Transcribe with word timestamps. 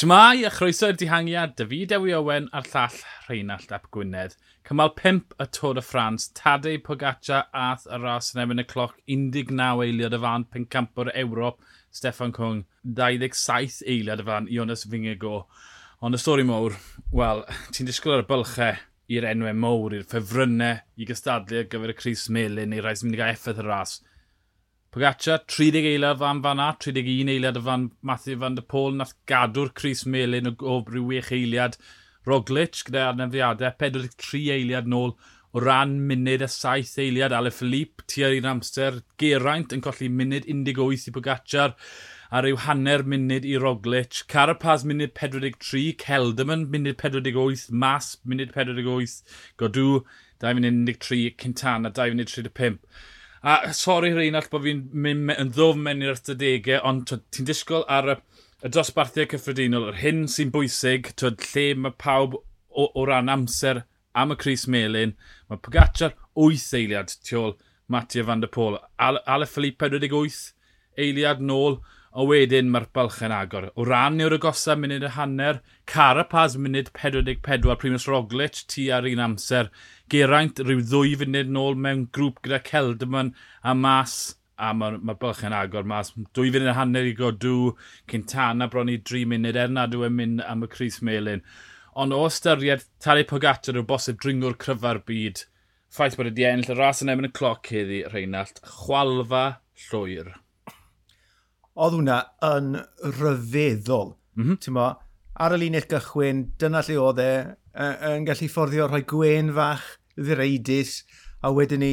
Shmai, 0.00 0.46
a 0.46 0.50
chroeso 0.50 0.88
i'r 0.88 0.96
dihangiad, 0.96 1.50
David 1.58 1.90
Ewi 1.92 2.14
Owen 2.16 2.46
a'r 2.56 2.64
llall 2.70 2.94
Rheinald 3.26 3.72
Ap 3.76 3.90
Gwynedd. 3.92 4.32
Cymal 4.64 4.94
5 4.96 5.34
y 5.44 5.46
Tôr 5.52 5.76
y 5.76 5.82
Ffrans, 5.84 6.30
Tadei 6.38 6.78
Pogaccia 6.80 7.42
ath 7.52 7.84
y 7.84 7.98
ras 8.00 8.30
yn 8.32 8.40
efo'n 8.46 8.62
y 8.62 8.64
cloc 8.70 8.94
19 9.12 9.82
eiliad 9.84 10.16
y 10.16 10.20
fan 10.22 10.46
pencampwr 10.54 11.10
Ewrop, 11.12 11.60
Stefan 11.92 12.32
Cwng, 12.32 12.62
27 12.96 13.84
eiliad 13.84 14.24
y 14.24 14.26
fan 14.30 14.48
Ionas 14.48 14.86
Fingego. 14.88 15.42
Ond 16.00 16.16
y 16.16 16.22
stori 16.22 16.48
mowr, 16.48 16.78
wel, 17.12 17.44
ti'n 17.76 17.90
disgwyl 17.90 18.16
ar 18.16 18.24
y 18.24 18.28
bylchau 18.30 18.80
i'r 19.18 19.28
enwau 19.34 19.58
mowr, 19.66 19.98
i'r 19.98 20.08
ffefrynnau 20.08 20.80
i 20.96 21.10
gystadlu 21.12 21.60
ar 21.60 21.68
gyfer 21.74 21.92
y 21.92 21.98
Cris 22.00 22.30
Melin 22.32 22.72
neu 22.72 22.80
rhai 22.80 22.96
sy'n 22.96 23.10
mynd 23.10 23.20
i 23.20 23.20
gael 23.20 23.36
effaith 23.36 23.60
y 23.60 23.68
ras. 23.68 23.98
Pogaccia, 24.90 25.38
30 25.46 25.86
eiliad 25.86 26.18
fan 26.18 26.40
fanna, 26.42 26.72
31 26.74 27.28
eiliad 27.30 27.56
y 27.56 27.60
fan 27.62 27.82
Matthew 28.02 28.40
van 28.40 28.56
der 28.56 28.64
Pôl, 28.66 28.96
nath 28.98 29.12
gadw'r 29.30 29.68
Cris 29.72 30.00
Melin 30.04 30.50
o, 30.50 30.52
o 30.66 30.80
brwy 30.82 31.20
6 31.22 31.36
eiliad. 31.36 31.76
Roglic 32.26 32.80
gyda 32.88 33.04
arnefiadau, 33.12 33.70
43 33.78 34.40
eiliad 34.56 34.88
nôl 34.90 35.12
o 35.54 35.62
ran 35.62 35.92
munud 36.08 36.42
a 36.42 36.48
7 36.50 36.98
eiliad. 37.04 37.30
Ale 37.30 37.52
Philippe, 37.54 38.02
tua'r 38.10 38.34
un 38.40 38.48
amser, 38.50 38.98
Geraint 39.22 39.76
yn 39.76 39.84
colli 39.86 40.10
munud 40.10 40.50
18 40.50 41.06
i 41.06 41.14
Pogaccia 41.14 41.68
a 42.34 42.42
ryw 42.42 42.58
hanner 42.66 43.06
munud 43.06 43.46
i 43.46 43.54
Roglic. 43.62 44.24
Carapaz 44.26 44.82
munud 44.82 45.14
43, 45.14 45.94
Celdaman 46.02 46.66
munud 46.74 46.98
48, 46.98 47.70
Mas 47.70 48.16
munud 48.26 48.50
48, 48.58 49.22
Godw 49.54 50.02
2 50.42 50.58
munud 50.58 50.82
13, 50.98 51.38
Cintana 51.38 51.94
2 51.94 52.10
munud 52.16 52.34
35. 52.34 52.82
A 53.42 53.72
sori 53.72 54.10
Reinald 54.12 54.50
bod 54.52 54.66
fi'n 54.66 54.80
mynd 54.92 55.32
yn 55.32 55.52
ddofn 55.56 55.80
mewn 55.84 56.02
i'r 56.04 56.12
ystadegau, 56.12 56.82
ond 56.84 57.08
ti'n 57.08 57.46
disgwyl 57.48 57.86
ar 57.88 58.10
y, 58.12 58.16
y 58.60 58.70
dosbarthiau 58.76 59.30
cyffredinol, 59.32 59.86
yr 59.88 60.00
hyn 60.02 60.26
sy'n 60.28 60.52
bwysig, 60.52 61.08
twyd, 61.16 61.40
lle 61.54 61.64
mae 61.80 61.96
pawb 62.04 62.36
o, 62.36 62.84
o 62.84 63.06
ran 63.08 63.32
amser 63.32 63.86
am 64.12 64.34
y 64.34 64.36
Cris 64.42 64.66
Melin, 64.68 65.14
mae 65.48 65.62
Pogacar 65.64 66.12
8 66.36 66.76
eiliad 66.82 67.16
tu 67.24 67.40
ôl 67.40 67.56
Mattia 67.88 68.26
van 68.28 68.44
der 68.44 68.52
Pôl, 68.52 68.76
Ale, 68.98 69.24
Ale 69.26 69.48
Philippe 69.48 69.88
48 69.88 70.52
eiliad 71.00 71.40
nôl, 71.40 71.80
a 72.10 72.24
wedyn 72.26 72.70
mae'r 72.74 72.88
bylch 72.96 73.20
yn 73.22 73.32
agor. 73.34 73.68
O 73.78 73.84
ran 73.86 74.18
yw'r 74.20 74.34
agosa 74.36 74.74
munud 74.78 75.04
y 75.06 75.10
hanner, 75.14 75.60
Carapaz 75.90 76.56
munud 76.58 76.90
44, 76.96 77.76
Primus 77.78 78.08
Roglic 78.10 78.64
tu 78.70 78.88
ar 78.94 79.06
un 79.06 79.22
amser, 79.22 79.70
Geraint 80.10 80.58
rhyw 80.64 80.80
ddwy 80.82 81.16
funud 81.20 81.50
nôl 81.54 81.76
mewn 81.78 82.08
grŵp 82.16 82.40
gyda 82.42 82.58
Celdamon 82.66 83.28
a 83.62 83.74
Mas 83.78 84.14
a 84.60 84.72
mae'r 84.76 84.98
ma 85.06 85.14
bylch 85.16 85.44
yn 85.46 85.54
agor 85.56 85.86
mas. 85.88 86.10
Dwy 86.36 86.50
funud 86.52 86.72
a 86.72 86.76
hanner 86.76 87.06
i 87.08 87.12
godw, 87.16 87.72
Cintana 88.10 88.68
bron 88.72 88.90
i 88.92 88.98
3 89.10 89.28
munud, 89.30 89.54
er 89.54 89.68
Ernadw 89.68 90.04
yn 90.08 90.16
mynd 90.16 90.42
am 90.44 90.66
y 90.66 90.70
Cris 90.72 91.00
Melin. 91.06 91.44
Ond 92.00 92.14
o 92.16 92.24
ystyried 92.26 92.84
Tari 93.02 93.26
Pogacar 93.28 93.78
yw'r 93.78 93.86
bosib 93.88 94.18
dringwr 94.22 94.58
cryfa'r 94.60 95.00
byd, 95.06 95.44
ffaith 95.94 96.18
bod 96.18 96.30
wedi 96.30 96.46
ennill 96.48 96.74
y 96.74 96.78
ras 96.78 97.04
yn 97.04 97.12
efo'n 97.14 97.30
y 97.30 97.32
cloc 97.38 97.70
heddi, 97.72 98.02
Reinald, 98.12 98.60
chwalfa 98.66 99.44
llwyr. 99.86 100.34
Oedd 101.80 101.96
hwnna 101.96 102.18
yn 102.50 102.74
rhyfeddol. 103.06 104.14
Mm 104.36 104.44
-hmm. 104.44 104.60
Ti'n 104.60 104.76
Mo, 104.76 104.90
ar 105.40 105.56
y 105.56 105.62
linell 105.62 105.88
gychwyn, 105.90 106.44
dyna 106.60 106.84
lle 106.84 107.00
oedd 107.00 107.24
e, 107.24 107.32
yn 108.10 108.28
gallu 108.28 108.50
fforddio 108.52 108.90
rhoi 108.90 109.02
gwen 109.08 109.54
fach 109.56 109.88
ddireidus, 110.20 111.00
a 111.42 111.52
wedyn 111.56 111.82
ni 111.84 111.92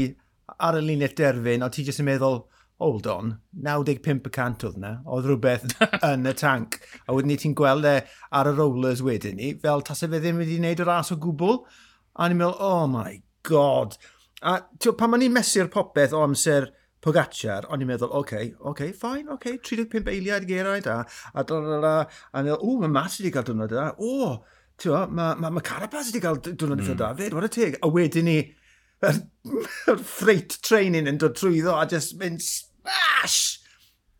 ar 0.63 0.77
y 0.79 0.83
linell 0.83 1.15
derfyn, 1.17 1.65
a 1.65 1.71
ti 1.73 1.85
jyst 1.87 2.03
yn 2.03 2.09
meddwl, 2.09 2.41
hold 2.81 3.07
on, 3.09 3.31
95% 3.65 4.65
oedd 4.67 4.77
yna, 4.77 4.91
oedd 5.09 5.27
rhywbeth 5.27 5.65
yn 6.11 6.29
y 6.29 6.33
tank. 6.37 6.79
A 7.07 7.15
wedyn 7.15 7.33
ni 7.33 7.39
ti'n 7.41 7.55
gweld 7.57 7.87
e 7.89 7.95
ar 8.37 8.51
y 8.51 8.53
rollers 8.57 9.01
wedyn 9.05 9.39
ni, 9.39 9.53
fel 9.63 9.85
tasau 9.85 10.11
fe 10.11 10.21
ddim 10.21 10.41
wedi 10.43 10.59
gwneud 10.59 10.83
y 10.83 10.87
ras 10.87 11.13
o 11.13 11.17
gwbl. 11.21 11.63
A 12.17 12.29
ni'n 12.29 12.39
meddwl, 12.39 12.59
oh 12.61 12.85
my 12.91 13.17
god. 13.47 13.97
A 14.45 14.59
tio, 14.77 14.93
pan 14.97 15.13
ma'n 15.13 15.25
ni'n 15.25 15.33
mesu'r 15.33 15.71
popeth 15.73 16.13
o 16.13 16.21
amser 16.25 16.71
Pogacar, 17.07 17.67
o'n 17.69 17.83
i'n 17.83 17.89
meddwl, 17.89 18.09
oce, 18.09 18.35
okay, 18.35 18.53
oce, 18.57 18.69
okay, 18.71 18.93
fine, 18.97 19.27
oce, 19.29 19.53
okay, 19.53 19.59
35 19.61 20.09
eiliad 20.11 20.47
geraint, 20.49 20.87
a, 20.89 21.03
a 21.05 21.43
da, 21.45 21.59
da, 21.61 21.77
da, 21.83 21.91
a 22.33 22.41
meddwl, 22.41 22.63
o, 22.65 22.73
mae 22.81 22.89
Mas 22.91 23.19
wedi 23.21 23.31
cael 23.35 23.45
dwrnod 23.47 23.75
yna, 23.75 23.91
o, 24.01 24.31
ti'n 24.81 25.13
mae 25.17 25.37
ma, 25.41 25.51
ma 25.53 25.63
Carapaz 25.65 26.11
wedi 26.11 26.23
cael 26.23 26.41
diwrnod 26.45 26.83
mm. 26.83 26.97
Dafydd, 26.99 27.35
what 27.37 27.47
a 27.47 27.51
teg. 27.51 27.77
A 27.81 27.91
wedyn 27.91 28.27
ni, 28.29 28.39
yr, 29.05 29.21
yr 29.91 30.01
freight 30.01 30.59
training 30.65 31.09
yn 31.09 31.21
dod 31.21 31.37
trwyddo 31.37 31.77
a 31.77 31.85
just 31.89 32.17
mynd 32.21 32.43
smash! 32.45 33.57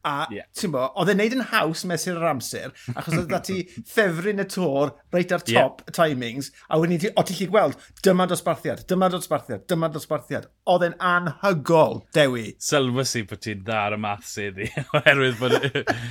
A, 0.07 0.23
yeah. 0.31 0.45
ti'n 0.55 0.71
bo, 0.71 0.85
oedd 1.01 1.09
e'n 1.11 1.17
neud 1.19 1.33
yn 1.35 1.41
haws 1.49 1.81
mesur 1.89 2.15
yr 2.15 2.29
amser, 2.29 2.71
achos 2.93 3.17
oedd 3.17 3.31
dati 3.31 3.57
ffefryn 3.91 4.39
y 4.39 4.45
tor 4.47 4.93
reit 5.11 5.33
ar 5.35 5.43
top 5.43 5.81
yeah. 5.83 5.95
timings, 5.97 6.47
a 6.71 6.79
wedyn 6.79 6.95
ni, 6.95 7.11
o 7.11 7.25
ti'n 7.27 7.39
lli 7.41 7.47
gweld, 7.51 7.75
dyma 8.05 8.27
dosbarthiad, 8.31 8.85
dyma 8.87 9.09
dosbarthiad, 9.11 9.65
dyma 9.67 9.89
dosbarthiad. 9.91 10.47
Oedd 10.71 10.87
e'n 10.87 10.95
anhygol, 11.09 11.99
Dewi. 12.15 12.45
Sylwys 12.63 13.17
i 13.19 13.25
bod 13.27 13.43
ti'n 13.43 13.65
dda 13.67 13.81
ar 13.89 13.97
y 13.97 14.13
sydd 14.29 14.63
i, 14.63 14.69
oherwydd 15.01 15.41
bod... 15.41 15.57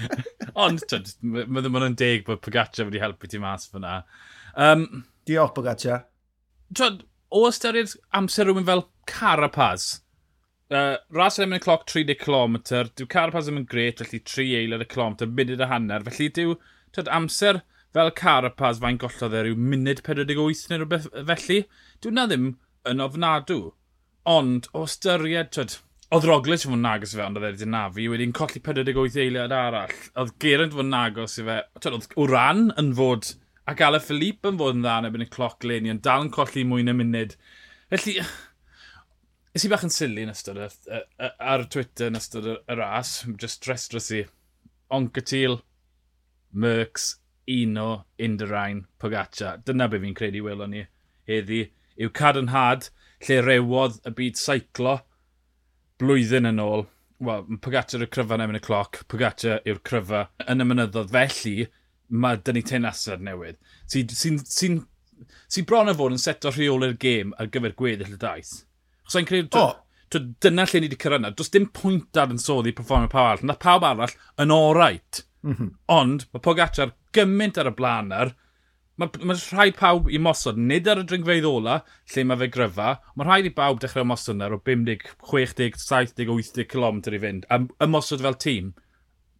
Ond, 0.66 0.84
tyd, 0.90 1.14
mae 1.24 1.64
ddim 1.64 1.80
yn 1.86 1.96
deg 1.96 2.26
bod 2.28 2.44
Pogaccia 2.44 2.84
wedi 2.88 3.00
helpu 3.00 3.32
ti 3.32 3.40
mas 3.40 3.70
fyna. 3.72 4.02
Um, 4.56 5.04
Diolch 5.28 5.54
Bogatia. 5.54 6.04
O 7.28 7.42
ystyried 7.48 7.92
amser 8.14 8.46
rhywun 8.48 8.64
fel 8.64 8.86
Carapaz, 9.10 10.00
uh, 10.70 10.96
ras 11.12 11.38
yn 11.42 11.52
y 11.52 11.58
cloc 11.62 11.84
30 11.90 12.16
km, 12.22 12.56
dyw 12.96 13.08
Carapaz 13.12 13.48
ddim 13.48 13.60
yn 13.60 13.66
gret, 13.70 14.00
felly 14.00 14.22
3 14.32 14.46
eilad 14.60 14.84
y 14.84 14.88
kilometr, 14.88 15.28
munud 15.28 15.60
y 15.60 15.68
hanner, 15.68 16.06
felly 16.06 16.30
dyw 16.38 16.56
twyd, 16.96 17.10
amser 17.18 17.60
fel 17.96 18.12
Carapaz 18.16 18.80
fa'n 18.82 19.00
gollodd 19.02 19.36
e 19.36 19.42
rhyw 19.44 19.58
munud 19.60 20.02
48 20.06 20.70
neu 20.70 20.80
rhywbeth 20.82 21.10
felly, 21.32 21.60
dyw 22.00 22.14
na 22.16 22.28
ddim 22.30 22.52
yn 22.88 23.04
ofnadw. 23.04 23.60
Ond 24.26 24.70
o 24.72 24.86
ystyried, 24.88 25.52
twyd, 25.54 25.78
oedd 26.14 26.26
Roglic 26.30 26.64
yn 26.64 26.72
fod 26.72 26.80
yn 26.80 26.92
agos 26.94 27.12
i 27.12 27.20
fe, 27.20 27.26
ond 27.26 27.40
oedd 27.42 27.50
e 27.50 27.54
wedi 27.58 27.72
nafu, 27.74 28.06
wedi'n 28.14 28.36
colli 28.40 28.62
48 28.62 29.20
eiliad 29.26 29.54
arall. 29.54 29.98
Oedd 30.16 30.36
Geraint 30.42 30.74
fod 30.74 30.86
yn 30.88 31.00
agos 31.02 31.36
i 31.42 31.46
fe, 31.50 31.64
twyd, 31.82 31.98
oedd 31.98 32.14
Wran 32.22 32.70
yn 32.80 32.94
fod 32.96 33.34
ac 33.66 33.82
Ala 33.82 34.00
Philippe 34.02 34.52
yn 34.52 34.58
fod 34.60 34.76
yn 34.78 34.84
dda 34.84 34.98
yn 35.00 35.08
ebyn 35.08 35.24
y 35.26 35.30
cloc 35.30 35.64
leni, 35.66 35.90
ond 35.90 36.04
dal 36.06 36.26
yn 36.26 36.32
colli 36.34 36.62
mwy 36.66 36.84
na 36.86 36.94
munud. 36.94 37.34
Felly, 37.90 38.16
ys 39.56 39.66
i 39.66 39.70
bach 39.72 39.86
yn 39.86 39.94
sili 39.94 40.26
yn 40.26 40.32
ystod 40.32 40.60
ar 40.62 41.64
Twitter 41.72 42.10
yn 42.10 42.18
ystod 42.18 42.46
y 42.54 42.78
ras, 42.78 43.18
just 43.40 43.64
dress 43.64 43.88
dros 43.90 44.10
i. 44.14 44.24
Oncatil, 44.94 45.60
Mercs, 46.54 47.16
Uno, 47.50 48.04
Inderain, 48.18 48.84
Pogaccia. 49.02 49.56
Dyna 49.64 49.88
be 49.90 49.98
fi'n 50.02 50.14
credu 50.18 50.44
welon 50.46 50.72
ni 50.74 50.84
heddi. 51.26 51.66
Yw 51.98 52.12
cadarnhad 52.14 52.90
lle 53.26 53.40
rewodd 53.42 53.98
y 54.06 54.12
byd 54.18 54.38
seiclo 54.38 55.00
blwyddyn 56.00 56.50
yn 56.52 56.62
ôl. 56.62 56.86
Wel, 57.18 57.46
mae 57.48 57.62
Pogaccia 57.64 57.98
yw'r 57.98 58.12
cryfa 58.12 58.38
yn 58.38 58.58
y 58.58 58.62
cloc, 58.62 59.02
Pogaccia 59.10 59.58
yw'r 59.64 59.82
cryfa 59.86 60.26
yn 60.46 60.62
y 60.62 60.68
mynyddodd. 60.68 61.10
Felly, 61.14 61.66
mae 62.08 62.38
dyn 62.42 62.58
ni 62.58 62.62
tenasad 62.66 63.24
newydd. 63.24 63.58
Sy'n 63.90 64.12
sy, 64.12 64.36
sy, 64.38 64.70
sy, 64.76 65.26
sy 65.50 65.64
bron 65.68 65.90
o 65.90 65.96
fod 65.96 66.14
yn 66.14 66.22
seto 66.22 66.52
rheol 66.52 66.86
i'r 66.86 66.96
gêm 67.02 67.34
ar 67.40 67.50
gyfer 67.52 67.74
gweddill 67.78 68.14
y 68.14 68.20
daith. 68.20 68.54
Chos 69.06 69.20
i'n 69.20 69.28
credu, 69.28 69.62
oh. 69.62 69.74
Dyna 70.14 70.64
lle 70.70 70.80
ni 70.80 70.86
wedi 70.86 70.98
cyrraedd. 71.02 71.34
Does 71.38 71.50
dim 71.50 71.66
pwynt 71.74 72.16
ar 72.20 72.30
yn 72.30 72.38
soddi 72.38 72.72
performio 72.76 73.10
pawb 73.10 73.26
arall. 73.26 73.46
Na 73.48 73.56
pawb 73.58 73.84
arall 73.88 74.14
yn 74.42 74.54
orait. 74.54 75.24
Mm 75.42 75.54
-hmm. 75.54 75.70
Ond 75.92 76.26
mae 76.32 76.42
Pogacar 76.42 76.92
gymaint 77.14 77.58
ar 77.58 77.70
y 77.70 77.74
blaen 77.74 78.12
ar, 78.14 78.32
mae 78.96 79.26
ma 79.28 79.36
rhaid 79.36 79.76
pawb 79.76 80.08
i 80.08 80.18
mosod, 80.22 80.58
nid 80.58 80.88
ar 80.88 81.02
y 81.02 81.04
dringfeidd 81.08 81.46
ola, 81.48 81.80
lle 82.12 82.24
mae 82.24 82.40
fe 82.42 82.48
gryfa, 82.54 82.88
mae 83.14 83.28
rhaid 83.28 83.48
i 83.50 83.52
bawb 83.58 83.80
dechrau 83.82 84.08
mosod 84.08 84.36
yna 84.36 84.48
o 84.56 84.60
50, 84.68 85.10
60, 85.32 85.76
70, 85.82 86.30
80 86.32 86.68
km 86.72 87.02
i 87.12 87.22
fynd, 87.24 87.48
a 87.50 87.60
ymosod 87.86 88.24
fel 88.24 88.38
tîm. 88.46 88.72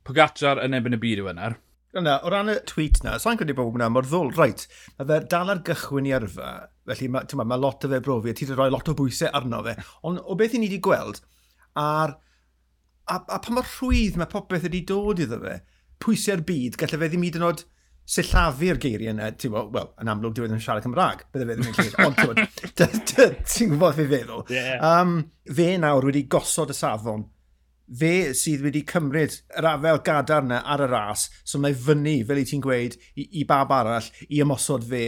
Pogacar 0.07 0.61
yn 0.63 0.77
ebyn 0.77 0.99
y 0.99 1.01
byd 1.03 1.23
yw 1.25 1.31
yna. 1.33 1.55
Yna, 1.97 2.19
o 2.27 2.31
ran 2.33 2.51
y 2.53 2.57
tweet 2.69 2.99
na, 3.05 3.15
sa'n 3.23 3.39
credu 3.41 3.55
bod 3.57 3.71
hwnna 3.71 3.89
mor 3.93 4.05
ddwl, 4.05 4.33
reit, 4.37 4.67
mae 4.99 5.07
fe 5.09 5.21
dal 5.33 5.53
ar 5.53 5.63
gychwyn 5.65 6.09
i 6.11 6.13
arfa, 6.17 6.51
felly 6.91 7.09
mae 7.13 7.39
ma, 7.41 7.47
ma 7.53 7.57
lot 7.61 7.87
o 7.87 7.91
fe 7.93 8.01
brofi, 8.05 8.33
a 8.33 8.37
ti 8.37 8.45
wedi 8.45 8.59
rhoi 8.59 8.73
lot 8.75 8.91
o 8.93 8.95
bwysau 8.99 9.31
arno 9.39 9.63
fe, 9.65 9.73
ond 10.09 10.21
o 10.21 10.37
beth 10.37 10.59
i 10.59 10.61
ni 10.61 10.69
wedi 10.69 10.81
gweld, 10.85 11.23
a'r, 11.81 12.13
a, 13.09 13.17
a 13.17 13.39
pa 13.41 13.55
mor 13.55 13.65
rhwydd 13.79 14.19
mae 14.21 14.29
popeth 14.33 14.67
wedi 14.69 14.83
dod 14.91 15.23
iddo 15.25 15.39
fe, 15.41 15.55
pwysau'r 16.05 16.45
byd, 16.51 16.77
gallai 16.83 17.01
fe 17.01 17.09
ddim 17.15 17.25
hyd 17.25 17.39
yn 17.41 17.47
oed 17.49 17.65
sillafu'r 18.17 18.83
geiriau 18.83 19.15
yna, 19.15 19.31
ti'n 19.33 19.55
gwybod, 19.55 19.73
wel, 19.75 19.89
yn 20.03 20.11
amlwg 20.13 20.35
e 20.35 20.39
diwedd 20.39 20.53
yn 20.59 20.61
siarad 20.63 20.85
Cymraeg, 20.85 21.25
bydde 21.33 21.49
fe 21.49 21.57
ddim 21.57 21.71
yn 21.71 21.79
cael, 21.79 21.97
ond 22.05 22.21
ti'n 22.77 22.93
gwybod, 23.01 23.41
ti'n 23.55 23.73
gwybod 23.73 23.97
fe 23.97 24.07
feddwl. 24.13 24.45
Yeah. 24.53 24.85
Um, 24.85 25.17
fe 25.49 25.73
nawr 25.81 26.07
wedi 26.11 26.27
gosod 26.31 26.75
y 26.75 26.77
safon 26.77 27.25
fe 27.87 28.35
sydd 28.35 28.65
wedi 28.67 28.83
cymryd 28.89 29.39
yr 29.59 29.71
afel 29.71 30.03
gadar 30.07 30.45
yna 30.47 30.61
ar 30.75 30.83
y 30.87 30.91
ras, 30.91 31.29
so 31.45 31.61
mae 31.63 31.75
fyny, 31.75 32.19
fel 32.27 32.43
i 32.43 32.47
ti'n 32.49 32.65
gweud, 32.65 32.99
i, 33.15 33.29
i 33.41 33.47
bab 33.49 33.73
arall, 33.75 34.11
i 34.29 34.43
ymosod 34.43 34.87
fe 34.89 35.07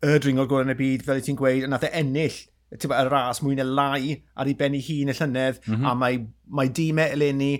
y 0.00 0.18
dringol 0.20 0.48
gorau 0.48 0.68
yn 0.68 0.74
y 0.74 0.78
byd, 0.78 1.04
fel 1.06 1.20
i 1.20 1.24
ti'n 1.24 1.38
gweud, 1.38 1.64
a 1.64 1.70
nath 1.72 1.88
e 1.88 1.92
ennill 2.00 2.38
tyba, 2.78 3.00
y 3.02 3.08
ras 3.08 3.40
mwy 3.42 3.56
na 3.58 3.66
lai 3.66 4.14
ar 4.38 4.48
ei 4.48 4.54
ben 4.58 4.76
ei 4.78 4.84
hun 4.86 5.10
y 5.10 5.16
llynedd, 5.16 5.58
mm 5.64 5.74
-hmm. 5.74 5.88
a 5.90 5.94
mae, 5.98 6.20
mae 6.46 6.70
dîmau 6.70 7.08
e 7.08 7.16
eleni, 7.16 7.52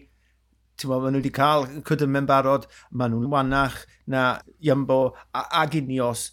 tywa, 0.80 1.00
maen 1.00 1.16
nhw 1.16 1.22
wedi 1.22 1.32
cael 1.34 1.66
cwdym 1.86 2.18
yn 2.20 2.28
barod, 2.28 2.66
maen 2.90 3.14
nhw'n 3.14 3.32
wanach 3.32 3.80
na 4.06 4.40
Iambo 4.64 5.00
a, 5.32 5.44
ag 5.62 5.76
Unios. 5.80 6.30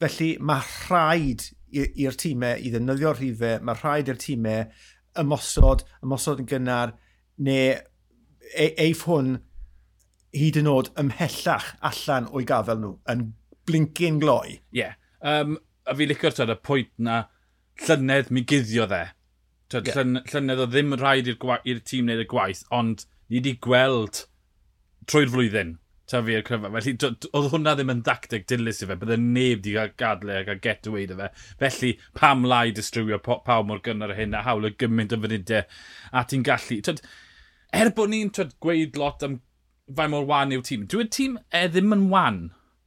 Felly 0.00 0.34
mae 0.40 0.62
rhaid 0.88 1.48
i'r 1.74 2.16
tîmau 2.20 2.60
i 2.60 2.70
ddefnyddio'r 2.70 3.18
rhifau, 3.18 3.62
mae 3.66 3.80
rhaid 3.80 4.10
i'r 4.12 4.20
tîmau 4.20 4.68
ymosod, 5.20 5.84
ymosod 6.04 6.42
yn 6.42 6.48
gynnar, 6.50 6.94
neu 7.36 7.74
e, 8.54 8.68
eif 8.86 9.04
hwn 9.08 9.38
hyd 10.34 10.58
yn 10.60 10.70
oed 10.70 10.90
ymhellach 11.00 11.72
allan 11.90 12.28
o'i 12.32 12.46
gafel 12.48 12.80
nhw 12.80 12.94
yn 13.10 13.28
blincyn 13.68 14.20
gloi. 14.22 14.58
Ie. 14.74 14.80
Yeah. 14.82 14.98
Um, 15.24 15.58
a 15.86 15.94
fi 15.96 16.08
licio'r 16.08 16.36
tyd 16.36 16.52
y 16.52 16.58
pwynt 16.66 16.92
na 17.06 17.22
llynedd 17.86 18.32
mi 18.34 18.44
guddio 18.46 18.88
dde. 18.90 19.04
Tyd, 19.72 19.88
yeah. 19.88 20.00
llyn, 20.00 20.20
llynedd 20.30 20.62
o 20.64 20.68
ddim 20.70 20.98
rhaid 20.98 21.30
i'r 21.30 21.80
tîm 21.86 22.10
wneud 22.10 22.24
y 22.24 22.28
gwaith, 22.30 22.64
ond 22.74 23.06
ni 23.28 23.40
wedi 23.40 23.56
gweld 23.64 24.26
trwy'r 25.10 25.32
flwyddyn 25.32 25.78
ta 26.10 26.20
fi 26.24 26.36
i'r 26.36 26.44
cryfa. 26.44 26.70
Felly, 26.74 26.94
oedd 27.32 27.50
hwnna 27.52 27.74
ddim 27.78 27.92
yn 27.94 28.02
dacteg 28.04 28.44
dilys 28.50 28.82
i 28.84 28.88
fe, 28.90 28.96
bydde 29.00 29.18
neb 29.20 29.62
wedi 29.62 29.74
cael 29.76 29.94
gadle 30.00 30.36
a 30.36 30.44
ac 30.44 30.62
get 30.64 30.88
away 30.90 31.08
dy 31.08 31.16
fe. 31.20 31.30
Felly, 31.62 31.92
pam 32.18 32.44
lai 32.48 32.66
distrywio 32.76 33.20
pawb 33.24 33.70
mor 33.70 33.80
gynnar 33.84 34.14
hyn 34.18 34.36
a 34.36 34.42
hawl 34.44 34.68
y 34.68 34.74
gymaint 34.80 35.16
o 35.16 35.20
fynydau 35.24 35.64
a 36.12 36.24
ti'n 36.28 36.44
gallu... 36.46 36.80
Tyd, 36.84 37.00
er 37.80 37.90
bod 37.96 38.12
ni'n 38.12 38.30
gweud 38.62 38.98
lot 39.00 39.22
am 39.26 39.40
fai 39.96 40.06
mor 40.08 40.24
wan 40.28 40.52
yw 40.54 40.62
tîm, 40.64 40.86
dwi'n 40.88 41.10
tîm 41.12 41.38
e 41.52 41.66
ddim 41.68 41.92
yn 41.96 42.08
wan. 42.12 42.38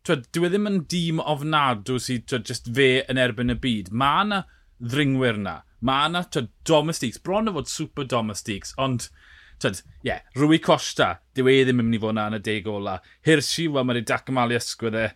Dwi 0.07 0.47
e 0.47 0.49
ddim 0.49 0.69
yn 0.69 0.79
dîm 0.89 1.19
ofnadw 1.19 1.97
sydd 2.01 2.27
twyd, 2.31 2.45
just 2.47 2.69
fe 2.73 3.03
yn 3.11 3.19
erbyn 3.21 3.53
y 3.53 3.57
byd. 3.63 3.91
Mae 3.91 4.23
yna 4.25 4.43
ddringwyr 4.79 5.39
na. 5.43 5.59
Mae 5.85 6.07
yna 6.09 6.23
domestics, 6.65 7.19
bron 7.21 7.51
o 7.51 7.53
fod 7.57 7.69
super 7.69 8.07
domestics, 8.07 8.73
ond 8.81 9.09
twyd, 9.61 9.81
ie, 9.83 10.09
yeah, 10.09 10.23
Rwy 10.39 10.61
Costa, 10.63 11.17
dyw 11.35 11.51
e 11.51 11.57
ddim 11.67 11.83
yn 11.83 11.89
mynd 11.89 11.99
i 11.99 12.01
fod 12.05 12.17
na 12.17 12.27
yn 12.31 12.39
y 12.39 12.43
deg 12.45 12.69
ola. 12.71 12.97
Hirsi, 13.27 13.67
wel, 13.67 13.85
mae'n 13.85 14.01
ei 14.01 14.07
dacamalu 14.09 14.57
ysgwydd 14.57 15.01
e. 15.03 15.07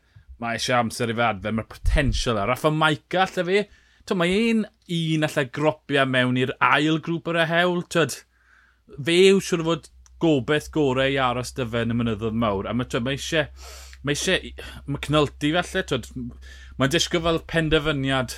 Mae 0.42 0.58
eisiau 0.58 0.82
amser 0.82 1.14
i 1.14 1.16
fe 1.18 1.28
adfer, 1.28 1.56
mae'r 1.56 1.70
potensial 1.70 2.42
ar. 2.42 2.52
Raffa 2.52 2.74
Maica, 2.74 3.26
allai 3.26 3.48
fi. 3.48 3.64
twyd, 4.04 4.18
mae 4.22 4.38
un 4.52 4.66
un 4.92 5.30
allai 5.30 5.48
gropia 5.54 6.06
mewn 6.10 6.40
i'r 6.42 6.54
ail 6.74 7.00
grŵp 7.06 7.32
o'r 7.32 7.42
e 7.46 7.48
hewl, 7.50 7.86
twyd, 7.94 8.18
fe 9.06 9.18
yw 9.30 9.42
siwr 9.44 9.64
o 9.64 9.68
fod 9.70 9.90
gobeith 10.22 10.70
gorau 10.74 11.10
i 11.10 11.18
aros 11.22 11.54
dy 11.58 11.66
fe 11.74 11.86
yn 11.86 11.96
y 11.96 11.98
mynyddodd 11.98 12.38
mawr. 12.38 12.70
A 12.70 12.76
mae, 12.78 12.90
twyd, 12.90 13.06
mae 13.08 13.18
eisiau... 13.18 13.50
Mae 14.06 14.18
eisiau... 14.18 14.54
Mae 14.88 15.04
cnylti 15.08 15.54
felly, 15.58 15.84
twyd... 15.90 16.10
Mae'n 16.78 16.94
disgo 16.94 17.22
fel 17.24 17.42
penderfyniad 17.52 18.38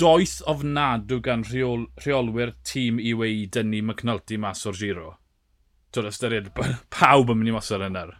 doeth 0.00 0.38
ofnadw 0.48 1.20
gan 1.24 1.44
rheol, 1.44 1.86
rheolwyr 2.00 2.54
tîm 2.66 3.00
i 3.02 3.12
wei 3.16 3.44
dynnu 3.52 3.82
McNulty 3.84 4.38
mas 4.40 4.64
o'r 4.68 4.78
giro. 4.78 5.14
Dwi'n 5.92 6.10
ystyried 6.10 6.50
pawb 6.94 7.32
yn 7.32 7.40
mynd 7.40 7.52
i 7.52 7.56
mas 7.56 7.70
o'r 7.74 7.86
ynar. 7.88 8.14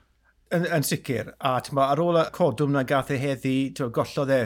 Yn, 0.55 0.67
yn 0.67 0.87
sicr. 0.87 1.33
A 1.39 1.59
ma, 1.77 1.91
ar 1.95 2.03
ôl 2.03 2.19
y 2.21 2.27
codwm 2.35 2.75
na 2.75 2.83
gath 2.89 3.13
e 3.15 3.21
heddi, 3.23 3.57
gollodd 3.79 4.35
e 4.35 4.41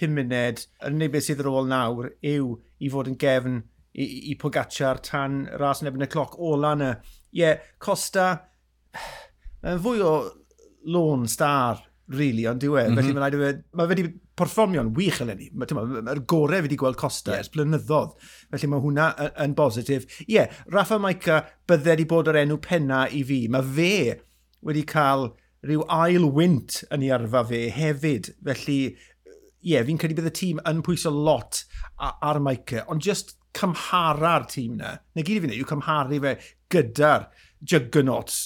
5 0.00 0.16
munud, 0.16 0.64
yn 0.86 0.96
unig 0.96 1.12
beth 1.12 1.28
sydd 1.28 1.44
ar 1.44 1.50
ôl 1.52 1.68
nawr 1.68 2.10
yw 2.24 2.54
i 2.80 2.90
fod 2.92 3.10
yn 3.10 3.18
gefn 3.20 3.60
i, 3.92 4.06
i 4.30 4.36
Pogacar 4.38 5.00
tan 5.04 5.44
ras 5.60 5.82
yn 5.82 5.90
ebyn 5.90 6.06
y 6.06 6.10
cloc 6.10 6.36
ola 6.38 6.74
yna. 6.76 6.90
Ie, 7.30 7.42
yeah, 7.42 7.70
Costa, 7.82 8.32
mae'n 9.62 9.80
fwy 9.82 10.02
o 10.04 10.14
lôn 10.90 11.26
star, 11.30 11.82
really, 12.10 12.46
ond 12.50 12.62
diwe. 12.62 12.84
Mm 12.84 12.90
-hmm. 12.90 13.00
Felly 13.00 13.14
mae'n 13.14 13.24
rhaid 13.24 13.38
i 13.38 13.48
e, 13.48 13.62
mae 13.78 13.90
wedi 13.90 14.06
porfformio'n 14.40 14.94
wych 14.96 15.20
eleni. 15.24 15.50
Mae'r 15.54 16.22
gorau 16.30 16.64
wedi 16.64 16.78
gweld 16.80 16.98
Costa 17.00 17.34
yeah. 17.34 17.44
ers 17.44 17.52
blynyddoedd. 17.54 18.16
Felly 18.50 18.70
mae 18.72 18.84
hwnna 18.86 19.10
yn 19.44 19.54
bositif. 19.58 20.08
Ie, 20.24 20.34
yeah, 20.38 20.62
Rafa 20.72 20.98
Maica 20.98 21.42
bydde 21.68 21.94
wedi 21.94 22.08
bod 22.10 22.30
yr 22.32 22.40
enw 22.44 22.58
penna 22.64 23.04
i 23.08 23.22
fi. 23.26 23.44
Mae 23.52 23.66
fe 23.76 23.92
wedi 24.66 24.84
cael 24.88 25.30
rhyw 25.66 25.84
ail 25.92 26.24
wynt 26.32 26.80
yn 26.90 27.04
ei 27.04 27.12
arfa 27.14 27.44
fe 27.50 27.66
hefyd. 27.74 28.32
Felly, 28.46 28.78
ie, 28.88 29.74
yeah, 29.74 29.84
fi'n 29.86 30.00
credu 30.00 30.16
bydd 30.18 30.32
y 30.32 30.36
tîm 30.40 30.64
yn 30.68 30.80
pwyso 30.86 31.12
lot 31.12 31.64
ar 32.00 32.40
Maica. 32.40 32.86
Ond 32.88 33.04
just 33.04 33.36
cymhara'r 33.56 34.46
tîm 34.50 34.78
na. 34.80 34.96
Neu 35.16 35.26
gyd 35.26 35.36
i 35.36 35.40
fi 35.40 35.48
wneud 35.48 35.62
yw 35.62 35.70
cymharu 35.70 36.20
fe 36.24 36.34
gyda'r 36.70 37.28
juggernauts, 37.60 38.38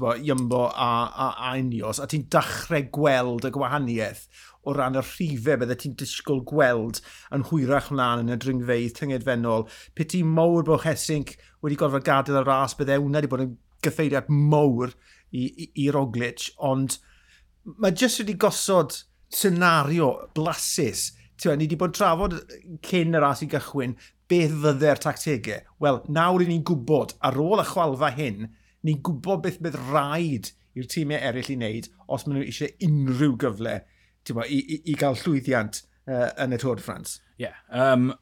bo, 0.00 0.14
Iambo 0.16 0.64
a, 0.70 0.90
a, 1.12 1.28
a 1.48 1.52
Unios, 1.60 2.00
a 2.00 2.06
ti'n 2.08 2.24
dachrau 2.32 2.86
gweld 2.94 3.44
y 3.48 3.52
gwahaniaeth 3.52 4.24
o 4.62 4.74
ran 4.76 4.96
y 4.96 5.02
rhifau 5.02 5.58
bydde 5.60 5.76
ti'n 5.82 5.96
disgwyl 6.00 6.42
gweld 6.48 7.02
yn 7.34 7.44
hwyrach 7.50 7.90
mlaen 7.92 8.24
yn 8.24 8.36
y 8.36 8.38
dringfeidd 8.40 8.94
tyngedfennol. 8.98 9.66
Pe 9.98 10.06
ti 10.08 10.22
mowr 10.24 10.64
bod 10.68 10.86
Hesink 10.86 11.34
wedi 11.64 11.78
gorfod 11.80 12.06
gadael 12.06 12.40
y 12.40 12.44
ras, 12.46 12.76
bydde 12.78 13.00
hwnna 13.00 13.20
wedi 13.20 13.32
bod 13.32 13.44
yn 13.44 13.56
gyffeiriad 13.82 14.30
mowr 14.30 14.94
i, 15.32 15.48
i, 15.48 15.68
i 15.84 15.88
Roglic, 15.92 16.52
ond 16.62 17.00
mae 17.82 17.94
jyst 17.98 18.22
wedi 18.22 18.38
gosod 18.38 19.02
senario 19.32 20.12
blasus 20.36 21.10
Tewa, 21.42 21.56
ni 21.58 21.66
wedi 21.66 21.78
bod 21.78 21.94
trafod 21.96 22.36
cyn 22.86 23.16
y 23.18 23.20
ras 23.22 23.40
i 23.42 23.48
gychwyn 23.50 23.96
beth 24.30 24.52
fydde'r 24.62 25.00
tactegau. 25.02 25.64
Wel, 25.82 25.98
nawr 26.14 26.44
i 26.44 26.46
ni'n 26.46 26.62
gwybod, 26.68 27.16
ar 27.26 27.38
ôl 27.42 27.62
y 27.62 27.66
chwalfa 27.66 28.12
hyn, 28.14 28.46
ni'n 28.86 29.00
gwybod 29.02 29.42
beth 29.46 29.58
bydd 29.64 29.78
rhaid 29.88 30.52
i'r 30.78 30.90
tîmau 30.92 31.18
eraill 31.18 31.50
i 31.52 31.56
wneud 31.58 31.88
os 32.06 32.26
maen 32.26 32.38
nhw 32.38 32.46
eisiau 32.46 32.76
unrhyw 32.86 33.34
gyfle 33.42 33.80
bo, 34.30 34.44
i, 34.46 34.60
i, 34.60 34.78
i 34.92 34.94
gael 34.98 35.18
llwyddiant 35.18 35.82
uh, 36.06 36.28
yn 36.44 36.54
y 36.54 36.60
Tôr 36.62 36.78
de 36.78 36.86
France. 36.86 37.18
Ie. 37.34 37.48
Yeah, 37.48 37.58
um, 37.74 38.12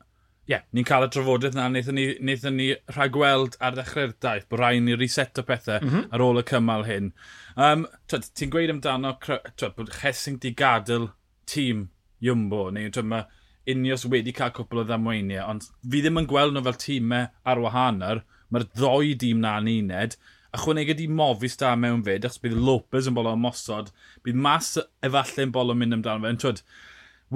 yeah, 0.49 0.65
ni'n 0.73 0.89
cael 0.89 1.05
y 1.07 1.13
trafodaeth 1.13 1.59
na, 1.59 1.69
wnaethon 1.69 1.99
ni, 2.01 2.09
wnaethon 2.17 2.57
ni 2.57 2.73
rhagweld 2.97 3.61
ar 3.61 3.77
ddechrau'r 3.77 4.17
daith, 4.25 4.49
bod 4.49 4.65
rhaid 4.65 4.83
ni 4.87 4.97
reset 4.97 5.39
o 5.39 5.45
pethau 5.47 5.85
mm 5.85 5.93
-hmm. 5.93 6.09
ar 6.17 6.25
ôl 6.25 6.41
y 6.41 6.47
cymal 6.49 6.89
hyn. 6.89 7.13
Um, 7.55 7.87
Ti'n 8.09 8.51
gweud 8.57 8.73
amdano 8.73 9.19
twyd, 9.21 9.77
bod 9.77 9.93
Chesing 10.01 10.41
di 10.41 10.57
gadael 10.57 11.11
tîm 11.45 11.91
Jumbo, 12.25 12.69
neu 12.75 12.91
yw'n 12.91 13.09
ma 13.11 13.25
Unios 13.71 14.07
wedi 14.09 14.33
cael 14.35 14.53
cwpl 14.57 14.83
o 14.83 14.85
ddamweiniau, 14.89 15.47
ond 15.53 15.67
fi 15.85 16.01
ddim 16.03 16.21
yn 16.21 16.29
gweld 16.31 16.55
nhw 16.57 16.65
fel 16.67 16.79
tîmau 16.81 17.27
ar 17.53 17.61
wahanol, 17.63 18.23
mae'r 18.51 18.67
ddoi 18.75 19.15
dîm 19.21 19.43
na'n 19.45 19.69
uned, 19.71 20.17
ychwanegu 20.57 20.97
di 20.99 21.07
mofis 21.21 21.59
da 21.61 21.75
mewn 21.79 22.01
fyd, 22.07 22.25
achos 22.27 22.41
bydd 22.43 22.57
Lopez 22.69 23.11
yn 23.11 23.17
bolo 23.19 23.35
mosod, 23.39 23.93
bydd 24.25 24.41
mas 24.47 24.73
efallai'n 25.07 25.53
bolo 25.55 25.77
mynd 25.79 25.99
amdano 25.99 26.25
fe, 26.25 26.33
yn 26.35 26.41
twyd, 26.45 26.63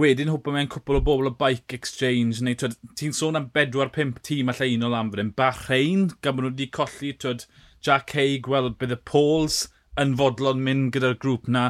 wedyn 0.01 0.33
hwpa 0.33 0.55
mewn 0.57 0.71
cwpl 0.73 0.99
o 0.99 1.03
bobl 1.11 1.31
o 1.31 1.35
bike 1.43 1.77
exchange, 1.77 2.43
neu 2.43 2.59
twyd, 2.59 2.75
ti'n 2.99 3.15
sôn 3.15 3.39
am 3.39 3.51
4-5 3.55 4.19
tîm 4.27 4.51
allai 4.51 4.73
un 4.75 4.89
o 4.89 4.91
Lamfrin, 4.97 5.35
Bahrein, 5.39 6.09
gan 6.25 6.35
bod 6.35 6.49
nhw 6.49 6.55
wedi 6.55 6.71
colli, 6.81 7.13
twyd, 7.15 7.47
Jack 7.85 8.17
Hay 8.17 8.41
gweld 8.43 8.79
bydd 8.81 8.97
y 8.97 9.01
Pauls 9.07 9.67
yn 10.01 10.17
fodlon 10.19 10.65
mynd 10.65 10.91
gyda'r 10.97 11.21
grŵp 11.23 11.47
na, 11.53 11.69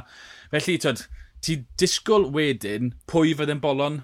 felly 0.55 0.79
twyd, 0.81 1.05
ti 1.45 1.61
disgwyl 1.81 2.31
wedyn 2.33 2.95
pwy 3.11 3.35
fydd 3.37 3.53
yn 3.53 3.63
bolon 3.63 4.03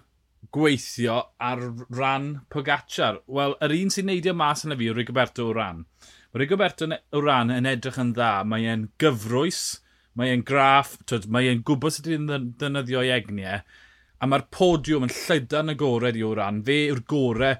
gweithio 0.53 1.17
ar 1.41 1.61
ran 1.97 2.31
Pogacar. 2.53 3.21
Wel, 3.27 3.55
yr 3.65 3.75
un 3.77 3.93
sy'n 3.93 4.09
neidio 4.11 4.35
mas 4.37 4.65
yna 4.67 4.77
fi 4.79 4.91
yw 4.91 4.97
Rigoberto 4.97 5.47
Oran. 5.51 5.85
Mae 6.31 6.43
Rigoberto 6.43 6.89
Oran 7.17 7.53
yn 7.55 7.69
edrych 7.71 8.01
yn 8.03 8.13
dda. 8.17 8.33
Mae 8.49 8.67
e'n 8.71 8.89
gyfrwys, 9.01 9.81
mae 10.19 10.35
e'n 10.35 10.45
graff, 10.47 10.97
twyd, 11.09 11.29
mae 11.33 11.51
e'n 11.51 11.63
gwybod 11.67 11.97
sut 11.97 12.11
i'n 12.11 12.29
ddynyddio 12.31 13.05
i 13.07 13.13
egniau. 13.15 13.63
A 14.21 14.29
mae'r 14.29 14.49
podiwm 14.53 15.07
yn 15.07 15.15
llydan 15.15 15.73
y 15.73 15.77
gored 15.81 16.19
i 16.19 16.27
Oran. 16.27 16.61
Fe 16.67 16.83
yw'r 16.91 17.05
gorau 17.09 17.57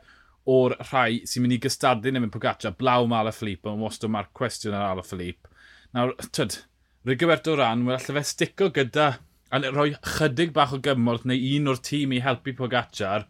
o'r 0.51 0.77
rhai 0.91 1.23
sy'n 1.29 1.45
mynd 1.45 1.57
i 1.57 1.63
gystadlu 1.63 2.13
yn 2.13 2.33
Pogacar. 2.33 2.77
Blaw 2.77 3.07
mae 3.09 3.25
Ala 3.25 3.33
Philippe, 3.37 3.71
ond 3.71 3.87
wastad 3.87 4.13
mae'r 4.13 4.33
cwestiwn 4.37 4.77
ar 4.77 4.91
Ala 4.91 5.07
Philippe. 5.07 5.49
Nawr, 5.97 6.17
tyd, 6.37 6.63
Rigoberto 7.09 7.55
Oran, 7.55 7.87
wel, 7.87 7.97
allai 7.97 8.21
fe 8.21 8.29
stico 8.29 8.69
gyda 8.75 9.13
a 9.51 9.61
rhoi 9.67 9.93
chydig 10.17 10.53
bach 10.55 10.73
o 10.77 10.81
gymorth 10.83 11.27
neu 11.27 11.41
un 11.57 11.71
o'r 11.73 11.81
tîm 11.83 12.15
i 12.15 12.21
helpu 12.25 12.55
Pogacar, 12.59 13.27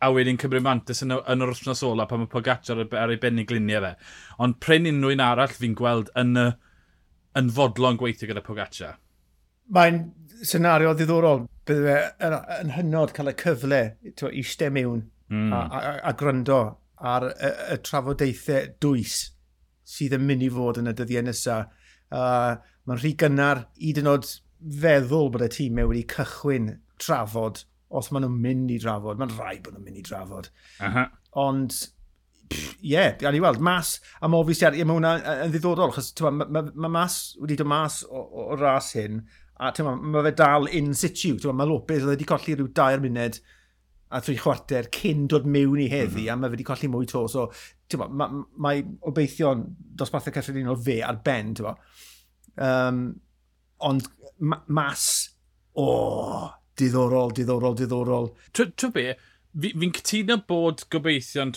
a 0.00 0.08
wedyn 0.14 0.38
cymryd 0.40 0.64
mantis 0.64 1.04
yn, 1.04 1.12
yn 1.12 1.44
yr 1.44 1.52
wrthnos 1.52 1.82
ola 1.86 2.06
pan 2.08 2.22
mae 2.22 2.32
Pogacar 2.32 2.80
ar 2.84 3.12
ei 3.12 3.20
bennig 3.20 3.52
luniau 3.52 3.84
fe. 3.84 3.92
Ond 4.42 4.58
pren 4.64 4.88
unrhyw'n 4.90 5.22
arall 5.24 5.54
fi'n 5.54 5.76
gweld 5.78 6.10
yn, 6.18 6.34
y, 6.40 6.48
yn 7.38 7.52
fodlon 7.56 8.00
gweithio 8.00 8.30
gyda 8.30 8.42
Pogacar. 8.46 8.98
Mae'n 9.70 10.02
senario 10.42 10.94
ddiddorol. 10.96 11.46
bydd 11.68 11.84
fe 11.86 11.98
yn, 12.26 12.36
yn 12.56 12.72
hynod 12.74 13.12
cael 13.14 13.30
y 13.30 13.36
cyfle 13.38 13.82
to, 14.18 14.30
i 14.32 14.42
ste 14.42 14.70
mewn 14.74 15.04
mm. 15.30 15.52
a, 15.54 15.60
a, 15.62 15.92
a 16.10 16.14
gryndo 16.18 16.62
ar 17.12 17.28
y, 17.30 17.50
y 17.76 17.76
trafodaethau 17.86 18.72
dwys 18.82 19.20
sydd 19.86 20.16
yn 20.16 20.26
mynd 20.26 20.42
i 20.46 20.50
fod 20.50 20.80
yn 20.80 20.90
y 20.90 20.96
dyddiau 20.96 21.28
nesaf. 21.28 21.70
Uh, 22.10 22.56
Mae'n 22.88 22.98
rhy 22.98 23.12
gynnar, 23.20 23.66
i 23.86 23.92
dynod 23.94 24.26
feddwl 24.60 25.30
bod 25.32 25.44
y 25.46 25.50
tîm 25.52 25.80
e 25.80 25.86
wedi 25.88 26.06
cychwyn 26.10 26.74
trafod 27.00 27.64
os 27.90 28.10
maen 28.12 28.26
nhw'n 28.26 28.42
mynd 28.44 28.74
i 28.74 28.78
drafod. 28.82 29.18
Mae'n 29.20 29.32
rhai 29.34 29.56
bod 29.64 29.74
nhw'n 29.74 29.86
mynd 29.86 30.00
i 30.00 30.04
drafod. 30.06 30.50
Uh 30.78 30.94
-huh. 30.94 31.06
Ond, 31.40 31.76
ie, 32.50 32.92
yeah, 32.92 33.14
gan 33.18 33.34
i 33.34 33.42
weld, 33.42 33.60
mas 33.60 33.98
am 34.20 34.36
ofis 34.38 34.62
iar, 34.62 34.76
ie, 34.76 34.84
mae 34.86 34.98
hwnna 34.98 35.14
yn 35.46 35.54
ddiddorol, 35.54 35.94
achos 35.94 36.12
mae 36.26 36.46
ma, 36.46 36.64
ma 36.74 36.90
mas 37.00 37.20
wedi 37.40 37.56
dod 37.58 37.70
mas 37.70 38.02
o, 38.06 38.20
o, 38.20 38.50
o 38.52 38.58
ras 38.58 38.92
hyn, 38.98 39.22
a 39.60 39.72
mae 39.86 40.12
ma 40.14 40.22
fe 40.26 40.34
dal 40.38 40.68
in 40.76 40.94
situ. 40.94 41.34
Mae 41.52 41.68
Lopez 41.68 42.06
wedi 42.06 42.28
colli 42.28 42.56
rhyw 42.56 42.70
dair 42.74 43.02
munud 43.02 43.40
a 44.10 44.20
thri 44.20 44.36
chwarter 44.36 44.88
cyn 44.90 45.26
dod 45.30 45.46
mewn 45.46 45.80
i 45.80 45.88
heddi, 45.90 46.24
mm 46.24 46.26
-hmm. 46.26 46.32
a 46.32 46.36
mae 46.36 46.50
wedi 46.50 46.66
colli 46.66 46.88
mwy 46.88 47.06
to. 47.06 47.26
So, 47.28 47.50
mae 47.98 48.08
ma, 48.08 48.28
ma 48.56 48.74
obeithio'n 49.10 49.66
dosbarthau 49.98 50.34
cyffredinol 50.34 50.78
fe 50.78 51.02
ar 51.02 51.22
ben, 51.24 51.54
ti'n 51.54 51.74
Um, 52.60 53.14
ond 53.78 54.08
ma 54.40 54.62
mas, 54.66 55.04
o, 55.74 55.84
oh, 55.84 56.48
diddorol, 56.78 57.34
diddorol, 57.36 57.76
diddorol. 57.78 58.32
Tw 58.56 58.90
be, 58.94 59.06
fi'n 59.60 59.84
fi 59.84 59.92
cytuno 60.00 60.40
bod 60.48 60.86
gobeithio'n 60.92 61.54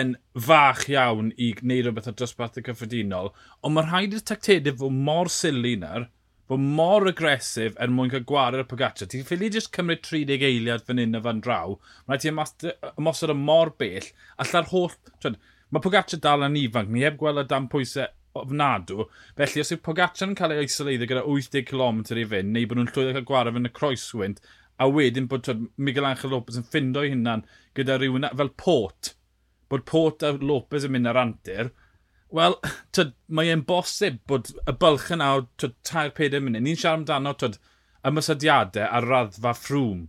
yn 0.00 0.14
fach 0.46 0.86
iawn 0.92 1.32
i 1.34 1.50
gwneud 1.58 1.88
rhywbeth 1.88 2.10
o 2.10 2.14
dosbarthau 2.20 2.64
cyffredinol, 2.66 3.32
ond 3.64 3.76
mae 3.76 3.88
rhaid 3.88 4.16
i'r 4.16 4.26
tactedau 4.30 4.76
fod 4.82 4.98
mor 5.08 5.30
sili 5.34 5.74
na'r, 5.80 6.06
fod 6.50 6.62
mor 6.78 7.06
agresif 7.10 7.78
er 7.78 7.90
mwyn 7.94 8.12
cael 8.12 8.26
gwared 8.26 8.62
y 8.62 8.68
Pogaccia. 8.70 9.08
Ti'n 9.10 9.26
ffili 9.26 9.50
jyst 9.54 9.72
cymryd 9.74 10.04
30 10.06 10.46
eiliad 10.46 10.86
fan 10.86 11.02
hyn 11.02 11.18
a 11.18 11.22
fan 11.24 11.42
draw, 11.46 11.76
mae 12.06 12.22
ti'n 12.22 12.38
ymosod 12.38 13.34
y 13.34 13.38
mor 13.38 13.74
bell, 13.82 14.10
alla'r 14.42 14.70
holl... 14.74 14.94
Twyd, 15.22 15.38
mae 15.70 15.82
Pogaccia 15.82 16.18
dal 16.22 16.46
yn 16.46 16.58
ifanc, 16.58 16.90
ni 16.90 17.06
heb 17.06 17.18
gweld 17.18 17.42
y 17.42 17.46
dan 17.50 17.70
pwysau 17.70 18.10
ofnadw. 18.38 19.06
Felly, 19.38 19.62
os 19.64 19.72
yw 19.74 19.80
Pogacar 19.84 20.28
yn 20.28 20.36
cael 20.38 20.54
ei 20.54 20.66
isoleiddio 20.68 21.08
gyda 21.10 21.26
80 21.26 21.66
km 21.70 22.02
i 22.14 22.26
fynd, 22.32 22.54
neu 22.54 22.68
bod 22.70 22.80
nhw'n 22.80 22.90
llwyddo 22.92 23.14
cael 23.16 23.28
gwaraf 23.30 23.58
yn 23.60 23.70
y 23.70 23.72
croeswynt, 23.76 24.42
a 24.80 24.88
wedyn 24.88 25.28
bod 25.30 25.44
twyd, 25.46 25.66
Miguel 25.76 26.08
Angel 26.08 26.32
Lopez 26.34 26.58
yn 26.60 26.66
ffindo 26.68 27.04
ei 27.04 27.12
hunan 27.14 27.44
gyda 27.76 27.98
rhywun 27.98 28.28
fel 28.36 28.52
Port, 28.62 29.14
bod 29.72 29.84
Port 29.88 30.24
a 30.26 30.32
Lopez 30.38 30.86
yn 30.86 30.94
mynd 30.94 31.10
ar 31.10 31.20
antur, 31.20 31.72
wel, 32.34 32.56
mae 33.36 33.50
e'n 33.52 33.66
bosib 33.66 34.22
bod 34.30 34.52
y 34.64 34.76
bylch 34.84 35.10
yna 35.16 35.34
o 35.36 35.44
3-4 35.66 36.40
munud, 36.44 36.64
ni'n 36.64 36.78
siarad 36.78 37.02
amdano 37.02 37.34
twyd, 37.36 37.58
ymysadiadau 38.08 38.86
ar 38.88 39.08
raddfa 39.10 39.52
ffrwm 39.58 40.06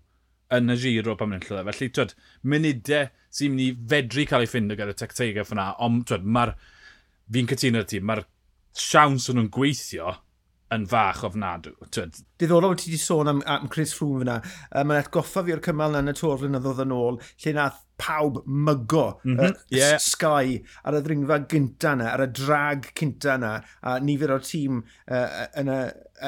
yn 0.55 0.71
y 0.71 0.77
giro 0.79 1.15
pan 1.19 1.31
mynd 1.31 1.47
lle. 1.47 1.63
Felly, 1.67 1.89
twyd, 1.95 2.13
munudau 2.43 3.09
sy'n 3.33 3.55
mynd 3.55 3.65
i 3.65 3.71
fedru 3.93 4.27
cael 4.29 4.45
ei 4.45 4.51
ffindo 4.51 4.77
gyda 4.79 4.95
tectegau 4.99 5.47
ffyna, 5.47 5.71
ond 5.83 6.11
mae'r 6.37 6.53
fi'n 7.31 7.49
cytuno 7.51 7.85
ti, 7.87 8.01
mae'r 8.03 8.25
siawns 8.77 9.29
o'n 9.31 9.39
nhw'n 9.39 9.53
gweithio 9.53 10.15
yn 10.71 10.85
fach 10.87 11.23
ofnadw. 11.27 11.73
Twyd. 11.91 12.19
Diddorol 12.39 12.77
ti 12.79 12.89
wedi 12.89 12.99
sôn 13.01 13.29
am, 13.29 13.41
am 13.49 13.67
Chris 13.71 13.93
Froome 13.95 14.23
fyna. 14.23 14.37
Um, 14.71 14.87
Mae'n 14.89 15.03
atgoffa 15.03 15.43
fi 15.45 15.55
o'r 15.55 15.63
cymal 15.65 15.95
na 15.95 16.03
yn 16.05 16.13
y 16.13 16.15
tor 16.17 16.39
flynyddoedd 16.39 16.83
yn 16.85 16.93
ôl, 16.95 17.19
lle 17.43 17.53
nath 17.57 17.81
pawb 18.01 18.39
mygo 18.47 19.03
mm 19.21 19.35
-hmm. 19.35 19.51
uh, 19.51 19.65
yeah. 19.69 19.99
Sky 20.01 20.61
ar 20.87 20.97
y 20.97 21.03
ddringfa 21.03 21.41
gynta 21.51 21.93
na, 21.99 22.09
ar 22.15 22.25
y 22.25 22.29
drag 22.39 22.87
cynta 22.97 23.37
na, 23.41 23.53
a 23.83 23.99
nifer 23.99 24.33
o'r 24.37 24.47
tîm 24.47 24.81
uh, 24.81 25.45
yn, 25.59 25.69
y, 25.75 25.79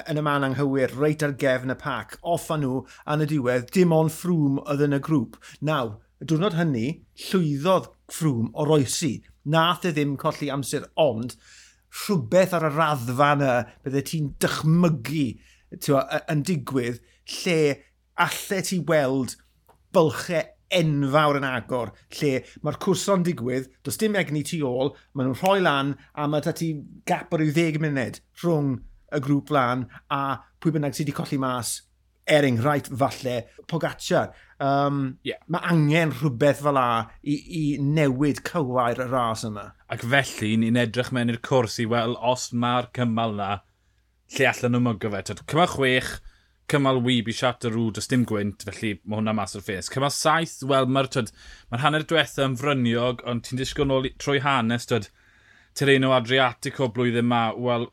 yn 0.03 0.21
y 0.21 0.25
man 0.27 0.47
anghywir, 0.49 0.93
reit 0.99 1.23
ar 1.25 1.37
gefn 1.39 1.73
y 1.73 1.79
pac, 1.79 2.17
off 2.21 2.51
a 2.51 2.59
nhw, 2.59 2.83
a'n 3.07 3.25
y 3.25 3.29
diwedd, 3.31 3.71
dim 3.73 3.95
ond 3.95 4.13
Froome 4.13 4.63
oedd 4.67 4.83
yn 4.89 4.99
y 4.99 5.03
grŵp. 5.07 5.39
Naw, 5.71 5.95
y 6.19 6.27
diwrnod 6.29 6.59
hynny, 6.59 6.87
llwyddodd 7.29 7.93
Froome 8.11 8.51
o 8.53 8.67
roesi, 8.67 9.15
nath 9.49 9.87
e 9.87 9.93
ddim 9.93 10.15
colli 10.19 10.49
amser, 10.53 10.87
ond 10.99 11.35
rhywbeth 12.03 12.55
ar 12.57 12.67
y 12.69 12.71
raddfa 12.73 13.29
yna 13.37 13.53
bydde 13.85 14.03
ti'n 14.09 14.31
dychmygu 14.43 15.27
tywa, 15.83 16.03
yn 16.31 16.43
digwydd 16.47 17.01
lle 17.37 17.59
allai 18.23 18.61
ti 18.65 18.79
weld 18.89 19.35
bylchau 19.93 20.49
enfawr 20.73 21.37
yn 21.37 21.45
agor, 21.45 21.91
lle 22.17 22.31
mae'r 22.65 22.79
cwrso'n 22.81 23.25
digwydd, 23.27 23.69
does 23.85 23.99
dim 24.01 24.17
egni 24.17 24.41
tu 24.47 24.63
ôl, 24.65 24.93
maen 25.13 25.29
nhw'n 25.29 25.39
rhoi 25.41 25.61
lan 25.61 25.93
a 26.17 26.25
mae 26.29 26.53
ti 26.57 26.71
gap 27.09 27.33
o 27.33 27.39
ryw 27.39 27.53
ddeg 27.53 27.77
munud 27.83 28.19
rhwng 28.41 28.79
y 29.13 29.21
grŵp 29.21 29.53
lan 29.53 29.85
a 30.09 30.23
pwy 30.61 30.73
bynnag 30.73 30.95
sydd 30.97 31.11
wedi 31.11 31.17
colli 31.19 31.41
mas 31.41 31.75
er 32.25 32.45
enghraifft 32.47 32.91
falle 32.97 33.43
Pogacar. 33.67 34.33
Um, 34.59 35.17
yeah. 35.23 35.39
Mae 35.47 35.63
angen 35.73 36.13
rhywbeth 36.13 36.61
fel 36.63 36.79
a 36.79 36.87
i, 37.21 37.35
i 37.35 37.63
newid 37.83 38.43
cywair 38.47 39.01
y 39.03 39.07
ras 39.11 39.43
yma. 39.47 39.71
Ac 39.91 40.05
felly, 40.07 40.53
ni'n 40.59 40.79
edrych 40.79 41.11
mewn 41.15 41.33
i'r 41.33 41.41
cwrs 41.43 41.79
i 41.83 41.87
weld 41.89 42.19
os 42.19 42.51
mae'r 42.55 42.91
cymal 42.95 43.35
na 43.39 43.49
lle 44.35 44.47
allan 44.49 44.75
nhw 44.75 44.83
mygo 44.85 45.11
fe. 45.13 45.23
Cymal 45.41 45.71
chwech, 45.73 46.13
cymal 46.71 47.01
wyb 47.03 47.29
i 47.29 47.35
siat 47.35 47.67
y 47.67 47.73
rŵd, 47.73 47.99
os 47.99 48.09
dim 48.11 48.23
gwynt, 48.29 48.63
felly 48.69 48.95
mae 49.03 49.19
hwnna 49.19 49.35
mas 49.35 49.57
o'r 49.59 49.65
ffes. 49.65 49.91
Cymal 49.93 50.13
saith, 50.15 50.61
wel, 50.69 50.87
mae'r 50.87 51.11
ma 51.71 51.81
hanner 51.83 52.07
diwetha 52.07 52.47
yn 52.47 52.59
fryniog, 52.59 53.25
ond 53.27 53.43
ti'n 53.47 53.59
disgwyl 53.59 53.89
nôl 53.91 54.11
trwy 54.21 54.39
hanes, 54.45 54.87
twyd, 54.89 55.11
Tereno 55.73 56.11
Adriatico 56.13 56.87
blwyddyn 56.93 57.25
ma, 57.25 57.47
wel, 57.57 57.89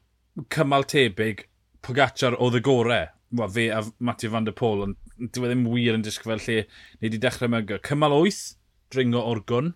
cymal 0.53 0.85
tebyg, 0.87 1.47
Pogacar 1.81 2.37
oedd 2.37 2.59
y 2.59 2.61
gorau 2.61 3.09
well, 3.31 3.49
fe 3.49 3.69
a 3.71 3.83
Matthew 3.99 4.31
van 4.31 4.45
der 4.45 4.57
Pôl, 4.57 4.83
ond 4.85 4.97
dwi 5.35 5.47
e 5.47 5.53
ddim 5.53 5.67
wir 5.71 5.97
yn 5.97 6.05
disgwyl 6.07 6.41
lle 6.43 6.65
ni 6.65 7.07
wedi 7.07 7.21
dechrau 7.23 7.51
mygo. 7.53 7.79
Cymal 7.87 8.17
8, 8.17 8.41
dringo 8.95 9.23
o'r 9.31 9.43
gwn. 9.47 9.73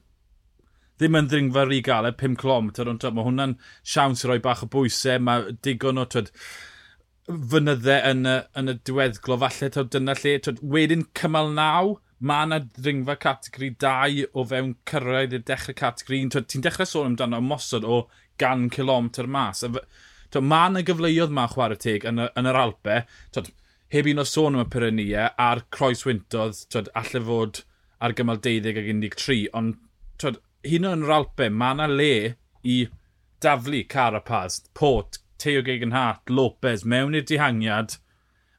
Ddim 0.99 1.19
yn 1.19 1.31
ddringfa 1.31 1.65
rhy 1.67 1.81
galed, 1.87 2.19
5 2.21 2.39
km, 2.41 2.71
ond 2.87 3.09
mae 3.17 3.27
hwnna'n 3.27 3.57
siawns 3.83 4.25
i 4.25 4.31
roi 4.31 4.39
bach 4.43 4.63
o 4.67 4.71
bwysau, 4.71 5.23
mae 5.27 5.57
digon 5.67 5.99
o 6.03 6.07
twyd, 6.11 6.31
fynyddau 7.27 8.11
yn 8.13 8.31
y, 8.31 8.39
yn 8.61 8.71
y 8.71 8.77
diweddglo 8.87 9.39
falle, 9.43 9.71
twyd, 9.75 9.93
dyna 9.95 10.17
lle. 10.21 10.37
Twyd, 10.45 10.63
wedyn 10.75 11.07
cymal 11.19 11.51
9, 11.57 11.97
mae 12.25 12.49
yna 12.49 12.61
ddringfa 12.65 13.19
categori 13.21 13.71
2 13.85 14.27
o 14.33 14.47
fewn 14.51 14.75
cyrraedd 14.91 15.35
i'r 15.37 15.47
dechrau 15.51 15.79
categori 15.83 16.23
1. 16.29 16.47
Ti'n 16.51 16.67
dechrau 16.67 16.89
sôn 16.89 17.13
amdano 17.13 17.43
mosod 17.45 17.87
o 17.87 18.05
gan 18.41 18.69
kilometr 18.73 19.29
mas. 19.31 19.63
A 19.67 19.71
To, 20.35 20.43
mae 20.43 20.73
yna 20.73 20.83
gyfleoedd 20.87 21.35
ma 21.35 21.47
chwarae 21.51 21.79
teg 21.79 22.05
yn, 22.11 22.19
y, 22.25 22.27
yn 22.41 22.51
yr 22.51 22.59
Alpe, 22.59 22.97
to, 23.37 23.45
heb 23.95 24.09
un 24.11 24.23
o 24.23 24.27
sôn 24.27 24.57
am 24.59 24.65
y 24.65 24.71
Pyrenia, 24.73 25.29
a'r 25.39 25.63
croes 25.75 26.03
wyntodd, 26.09 26.65
to, 26.75 26.83
alle 26.99 27.23
fod 27.29 27.61
ar 28.03 28.17
gymal 28.19 28.41
12 28.43 28.67
ac 28.73 28.89
13, 28.91 29.45
ond 29.55 29.77
to, 30.19 30.35
hyn 30.67 30.89
o'n 30.91 31.05
yr 31.07 31.15
Alpe, 31.21 31.51
mae 31.55 31.77
yna 31.77 31.87
le 31.93 32.15
i 32.67 32.79
daflu 33.45 33.85
Carapaz, 33.95 34.63
Port, 34.75 35.21
Teo 35.39 35.63
Gegenhart, 35.63 36.31
Lopez, 36.31 36.83
mewn 36.89 37.15
i'r 37.15 37.29
dihangiad, 37.31 37.99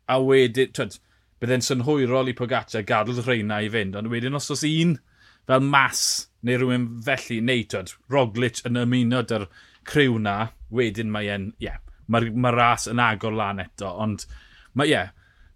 a 0.08 0.22
wedyn, 0.22 0.72
twyd, 0.78 1.00
bydde'n 1.42 1.66
synhwyrol 1.66 2.32
i 2.32 2.38
Pogaccia 2.38 2.86
gadw'r 2.88 3.26
rheina 3.26 3.60
i 3.66 3.70
fynd, 3.74 3.98
ond 4.00 4.12
wedyn 4.14 4.40
os 4.40 4.52
oes 4.54 4.64
un 4.70 4.96
fel 5.50 5.64
mas 5.66 6.02
neu 6.46 6.62
rhywun 6.62 6.88
felly, 7.06 7.42
neu 7.44 7.66
twyd, 7.68 7.92
Roglic 8.14 8.64
yn 8.70 8.80
ymuno 8.82 9.26
dy'r 9.28 9.50
criw 9.88 10.18
na, 10.22 10.38
wedyn 10.76 11.12
mae 11.14 11.30
e'n, 11.32 11.52
ie, 11.60 11.68
yeah, 11.70 11.82
mae'r 12.12 12.32
ma 12.38 12.52
ras 12.54 12.88
yn 12.92 13.02
agor 13.02 13.36
lan 13.36 13.62
eto, 13.64 13.90
ond 14.02 14.26
mae, 14.74 14.88
ie, 14.88 14.94
yeah, 14.94 15.12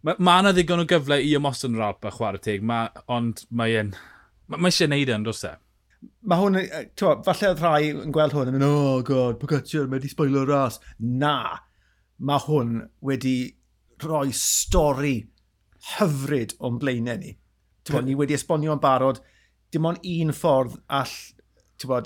mae 0.06 0.20
ma 0.24 0.38
yna 0.42 0.54
ddigon 0.56 0.84
o 0.84 0.88
gyfle 0.90 1.20
i 1.22 1.34
ymostyn 1.38 1.76
yr 1.78 1.88
Alp 1.90 2.08
a 2.08 2.14
chwarae 2.14 2.42
teg, 2.44 2.64
ma, 2.66 2.86
ond 3.12 3.44
mae 3.50 3.76
e'n, 3.82 3.96
mae 4.50 4.64
ma 4.64 4.72
eisiau 4.72 4.92
neud 4.92 5.12
e'n 5.14 5.26
dros 5.26 5.44
e. 5.50 5.56
Mae 6.32 6.40
hwn, 6.40 6.60
tywa, 6.96 7.18
falle 7.26 7.50
oedd 7.52 7.64
rhai 7.64 7.90
yn 7.92 8.14
gweld 8.16 8.36
hwn 8.36 8.52
yn 8.52 8.56
mynd, 8.56 8.68
oh 8.68 9.02
god, 9.06 9.40
Pogacar, 9.42 9.90
mae 9.90 10.00
wedi 10.00 10.12
spoilo'r 10.14 10.48
ras. 10.48 10.80
Na, 11.00 11.58
mae 12.24 12.46
hwn 12.46 12.78
wedi 13.04 13.36
rhoi 14.04 14.32
stori 14.36 15.18
hyfryd 15.98 16.56
o'n 16.64 16.80
blaenau 16.80 17.20
ni. 17.20 17.36
Tywa, 17.88 18.04
ni 18.06 18.16
wedi 18.16 18.38
esbonio 18.38 18.76
yn 18.76 18.84
barod, 18.84 19.20
dim 19.74 19.88
ond 19.90 20.08
un 20.08 20.32
ffordd 20.36 20.80
all, 21.00 21.16
tywa, 21.82 22.02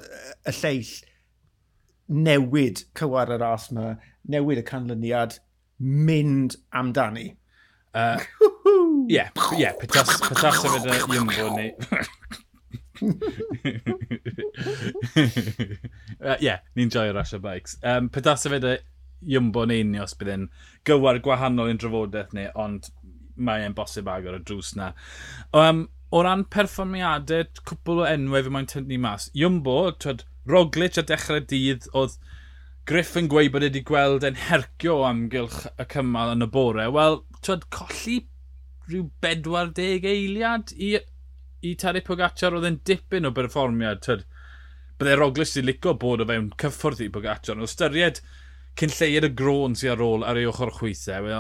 y 0.50 0.56
lleill 0.58 0.94
newid 2.14 2.84
cywar 2.98 3.32
y 3.34 3.38
ras 3.42 3.70
yma, 3.74 3.96
newid 4.30 4.62
y 4.62 4.66
canlyniad, 4.68 5.40
mynd 5.80 6.58
amdani. 6.74 7.36
Uh, 7.94 8.20
yeah, 9.08 9.30
yeah, 9.58 9.74
petas 9.80 10.66
efo 10.66 10.80
dy 10.82 10.98
Jumbo 11.14 11.46
ni. 11.58 11.68
Ie, 16.40 16.56
ni'n 16.78 16.90
joio 16.94 17.14
rasio 17.14 17.40
bikes. 17.44 17.78
Um, 17.84 18.10
petas 18.10 18.46
efo 18.50 18.60
dy 18.62 18.78
Jumbo 19.26 19.66
neu 19.70 19.84
ni 19.88 20.02
os 20.04 20.16
bydd 20.20 20.32
e'n 20.34 20.48
gywar 20.88 21.20
gwahanol 21.24 21.72
i'n 21.72 21.80
drafodaeth 21.82 22.34
ni, 22.36 22.46
ond 22.60 22.90
mae 23.36 23.66
e'n 23.66 23.76
bosib 23.78 24.10
agor 24.12 24.38
y 24.38 24.42
drws 24.46 24.74
na. 24.80 24.92
Um, 25.58 25.88
o 26.14 26.22
ran 26.26 26.46
perfformiadau, 26.54 27.48
cwpl 27.66 28.04
o 28.04 28.10
enwau 28.10 28.46
fi 28.46 28.54
mae'n 28.54 28.70
tynnu 28.74 29.00
mas. 29.02 29.30
Jumbo, 29.38 29.78
twyd, 30.04 30.26
Roglic 30.50 31.00
a 31.00 31.04
dechrau 31.08 31.44
dydd 31.48 31.88
oedd 31.96 32.18
Griff 32.90 33.14
yn 33.16 33.30
gweud 33.32 33.54
bod 33.54 33.64
wedi 33.64 33.80
gweld 33.88 34.26
yn 34.28 34.36
hercio 34.50 34.98
o 35.00 35.04
amgylch 35.08 35.62
y 35.80 35.86
cymal 35.94 36.34
yn 36.34 36.44
y 36.44 36.50
bore. 36.52 36.90
Wel, 36.92 37.22
twyd, 37.46 37.64
colli 37.72 38.18
rhyw 38.90 39.06
40 39.24 40.10
eiliad 40.12 40.74
i, 40.76 40.98
i 41.64 41.72
Tari 41.80 42.02
Pogacar 42.04 42.58
oedd 42.58 42.68
yn 42.68 42.82
dipyn 42.84 43.30
o 43.30 43.32
berfformiad. 43.36 44.02
Twyd, 44.04 44.26
byddai 45.00 45.16
Roglic 45.22 45.54
wedi 45.54 45.64
licio 45.70 45.96
bod 46.02 46.26
o 46.26 46.28
fewn 46.28 46.52
cyffwrdd 46.60 47.06
i 47.06 47.12
Pogacar. 47.14 47.64
O 47.64 47.70
styried 47.72 48.20
cyn 48.80 48.92
lleiad 48.98 49.30
y 49.30 49.32
grôn 49.40 49.80
sy'n 49.80 49.96
ar 49.96 50.04
ôl 50.04 50.28
ar 50.28 50.42
ei 50.42 50.50
ochr 50.50 50.74
chwythau, 50.76 51.32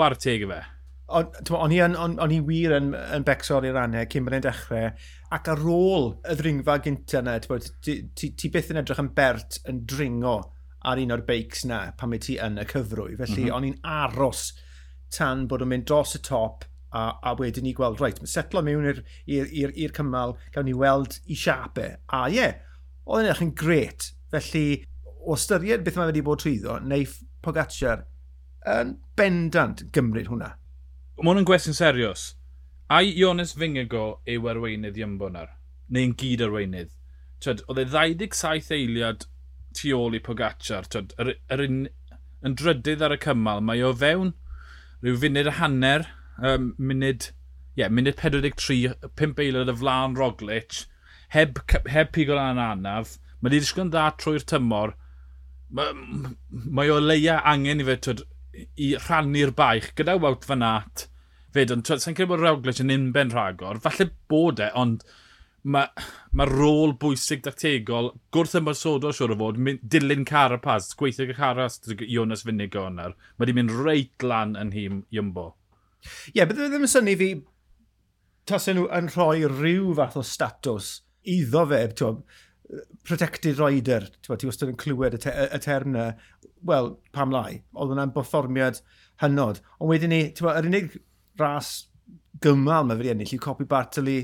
war 0.00 0.18
teg 0.18 0.48
i 0.48 0.50
fe. 0.50 0.60
O'n 1.08 1.72
i, 1.72 1.80
on, 1.80 2.18
on 2.20 2.32
i 2.34 2.38
wir 2.44 2.74
yn, 2.76 2.90
yn 2.92 3.24
becso'r 3.24 3.64
i'r 3.64 3.78
annau 3.80 4.04
cyn 4.12 4.26
bod 4.26 4.34
e'n 4.36 4.44
dechrau, 4.44 4.90
ac 5.32 5.50
ar 5.54 5.62
ôl 5.72 6.10
y 6.28 6.36
ddringfa 6.36 6.76
gyntaf 6.84 7.22
yna, 7.22 7.38
ti, 7.80 7.94
ti, 8.12 8.32
ti 8.36 8.50
byth 8.52 8.72
yn 8.74 8.82
edrych 8.82 9.00
yn 9.00 9.12
bert 9.16 9.60
yn 9.70 9.84
dringo 9.88 10.36
ar 10.88 11.00
un 11.00 11.14
o'r 11.16 11.24
beics 11.26 11.64
na 11.68 11.80
pan 11.96 12.12
mae 12.12 12.20
ti 12.22 12.36
yn 12.44 12.60
y 12.60 12.66
cyfrwy. 12.68 13.16
Felly 13.16 13.46
mm 13.46 13.48
-hmm. 13.48 13.56
o'n 13.56 13.68
i'n 13.70 13.78
aros 13.82 14.42
tan 15.16 15.46
bod 15.48 15.64
o'n 15.64 15.72
mynd 15.72 15.88
dros 15.88 16.14
y 16.18 16.22
top 16.28 16.68
a, 16.92 17.08
a 17.24 17.34
wedyn 17.38 17.64
ni 17.64 17.72
gweld, 17.76 18.00
reit, 18.02 18.20
mae 18.20 18.30
setlo 18.30 18.62
mewn 18.64 18.86
i'r 18.92 19.96
cymal, 19.96 20.36
gawn 20.54 20.68
ni 20.68 20.76
weld 20.76 21.18
i 21.26 21.36
siapau. 21.36 21.96
A 22.12 22.26
ie, 22.28 22.36
yeah, 22.38 22.60
oedd 23.08 23.24
yn 23.24 23.30
edrych 23.30 23.44
yn 23.48 23.56
gret. 23.56 24.12
Felly, 24.32 24.66
o 25.24 25.36
styried 25.40 25.84
beth 25.84 25.98
mae 25.98 26.12
wedi 26.12 26.24
bod 26.24 26.44
trwyddo, 26.44 26.78
neu 26.84 27.08
Pogacar 27.44 28.04
yn 28.68 28.96
bendant 29.16 29.84
gymryd 29.94 30.28
hwnna 30.28 30.52
mae 31.18 31.32
hwn 31.32 31.40
yn 31.40 31.46
gwestiwn 31.48 31.74
serios. 31.74 32.24
Ai 32.94 33.10
Ionis 33.10 33.56
Fingigo 33.58 34.20
yw 34.30 34.44
arweinydd 34.52 34.98
Iambo 35.00 35.28
na'r? 35.32 35.50
Neu'n 35.92 36.14
gyd 36.20 36.44
arweinydd? 36.46 36.92
Tyd, 37.42 37.64
oedd 37.66 37.80
e 37.82 37.86
27 37.90 38.70
eiliad 38.76 39.26
tu 39.76 39.90
ôl 39.96 40.14
i 40.14 40.20
Pogacar. 40.22 40.86
Tyd, 40.86 41.14
yr, 41.18 41.32
yr 41.54 41.64
un, 41.64 41.80
yn 42.46 42.54
drydydd 42.60 43.02
ar 43.02 43.16
y 43.16 43.18
cymal, 43.24 43.64
mae 43.66 43.82
o 43.82 43.90
fewn 43.98 44.32
rhyw 45.02 45.18
funud 45.24 45.50
y 45.50 45.56
hanner, 45.58 46.06
um, 46.38 46.70
munud, 46.78 47.28
yeah, 47.78 47.90
munud 47.90 48.18
43, 48.22 48.94
5 49.18 49.42
eiliad 49.44 49.74
y 49.74 49.76
flaen 49.82 50.16
Roglic, 50.18 50.84
heb, 51.34 51.58
heb 51.90 52.14
pigol 52.14 52.40
an 52.42 52.62
anaf, 52.62 53.16
mae 53.40 53.50
wedi 53.50 53.64
disgwyl 53.64 53.88
yn 53.88 53.94
dda 53.94 54.08
trwy'r 54.22 54.46
tymor, 54.54 54.94
mae, 55.74 55.92
mae 56.48 56.94
o 56.94 57.02
leia 57.02 57.40
angen 57.42 57.82
i 57.82 57.90
fe, 57.90 57.98
tyd, 58.06 58.24
i 58.80 58.90
rhannu'r 58.96 59.54
baich 59.56 59.92
gyda 59.98 60.18
Wout 60.22 60.46
Van 60.48 60.64
Aert 60.66 61.08
fyd, 61.54 61.72
ond 61.72 61.88
sa'n 61.88 62.16
credu 62.16 62.34
bod 62.34 62.42
Roglic 62.42 62.82
yn 62.82 62.92
unben 62.92 63.32
rhagor, 63.32 63.80
falle 63.84 64.10
bod 64.30 64.60
e, 64.62 64.68
ond 64.78 65.04
mae 65.68 65.88
ma 66.38 66.46
rôl 66.48 66.94
bwysig 67.00 67.42
dactegol, 67.44 68.12
gwrth 68.34 68.56
ymwysodol 68.60 69.14
siwr 69.16 69.34
o 69.34 69.38
fod, 69.40 69.58
dilyn 69.82 70.26
Carapaz, 70.28 70.92
gweithio 70.98 71.26
gyda 71.28 71.38
Carapaz, 71.38 71.80
Jonas 72.06 72.44
Funigo 72.46 72.86
yna, 72.90 73.10
mae 73.12 73.44
wedi 73.44 73.56
mynd 73.56 73.74
reit 73.80 74.26
lan 74.26 74.54
yn 74.60 74.72
hym 74.76 75.02
Iymbo. 75.14 75.50
Ie, 76.04 76.38
yeah, 76.38 76.48
bydde 76.48 76.68
ddim 76.70 76.86
yn 76.86 76.92
syni 76.92 77.16
fi 77.18 77.30
tasen 78.48 78.78
nhw 78.78 78.86
yn 78.96 79.10
rhoi 79.12 79.42
rhyw 79.50 79.92
fath 79.98 80.16
o 80.20 80.24
statws 80.24 80.92
iddo 81.28 81.66
fe, 81.68 81.82
protected 83.04 83.58
rider, 83.58 84.08
ti, 84.20 84.46
wastad 84.48 84.72
yn 84.72 84.78
clywed 84.80 85.16
y, 85.16 85.20
te, 85.22 85.32
y 85.32 85.60
term 85.64 85.94
na, 85.94 86.08
wel, 86.68 86.92
pam 87.16 87.32
lai, 87.32 87.62
oedd 87.72 87.94
hwnna'n 87.94 88.12
berfformiad 88.16 88.82
hynod. 89.22 89.62
Ond 89.78 89.92
wedyn 89.92 90.12
ni, 90.12 90.24
ti, 90.36 90.44
yr 90.44 90.68
unig 90.68 90.98
ras 91.40 91.72
gymal 92.44 92.88
mae 92.88 93.00
fe 93.00 93.12
ennill 93.12 93.36
yw 93.38 93.42
copi 93.42 93.66
Bartoli, 93.68 94.18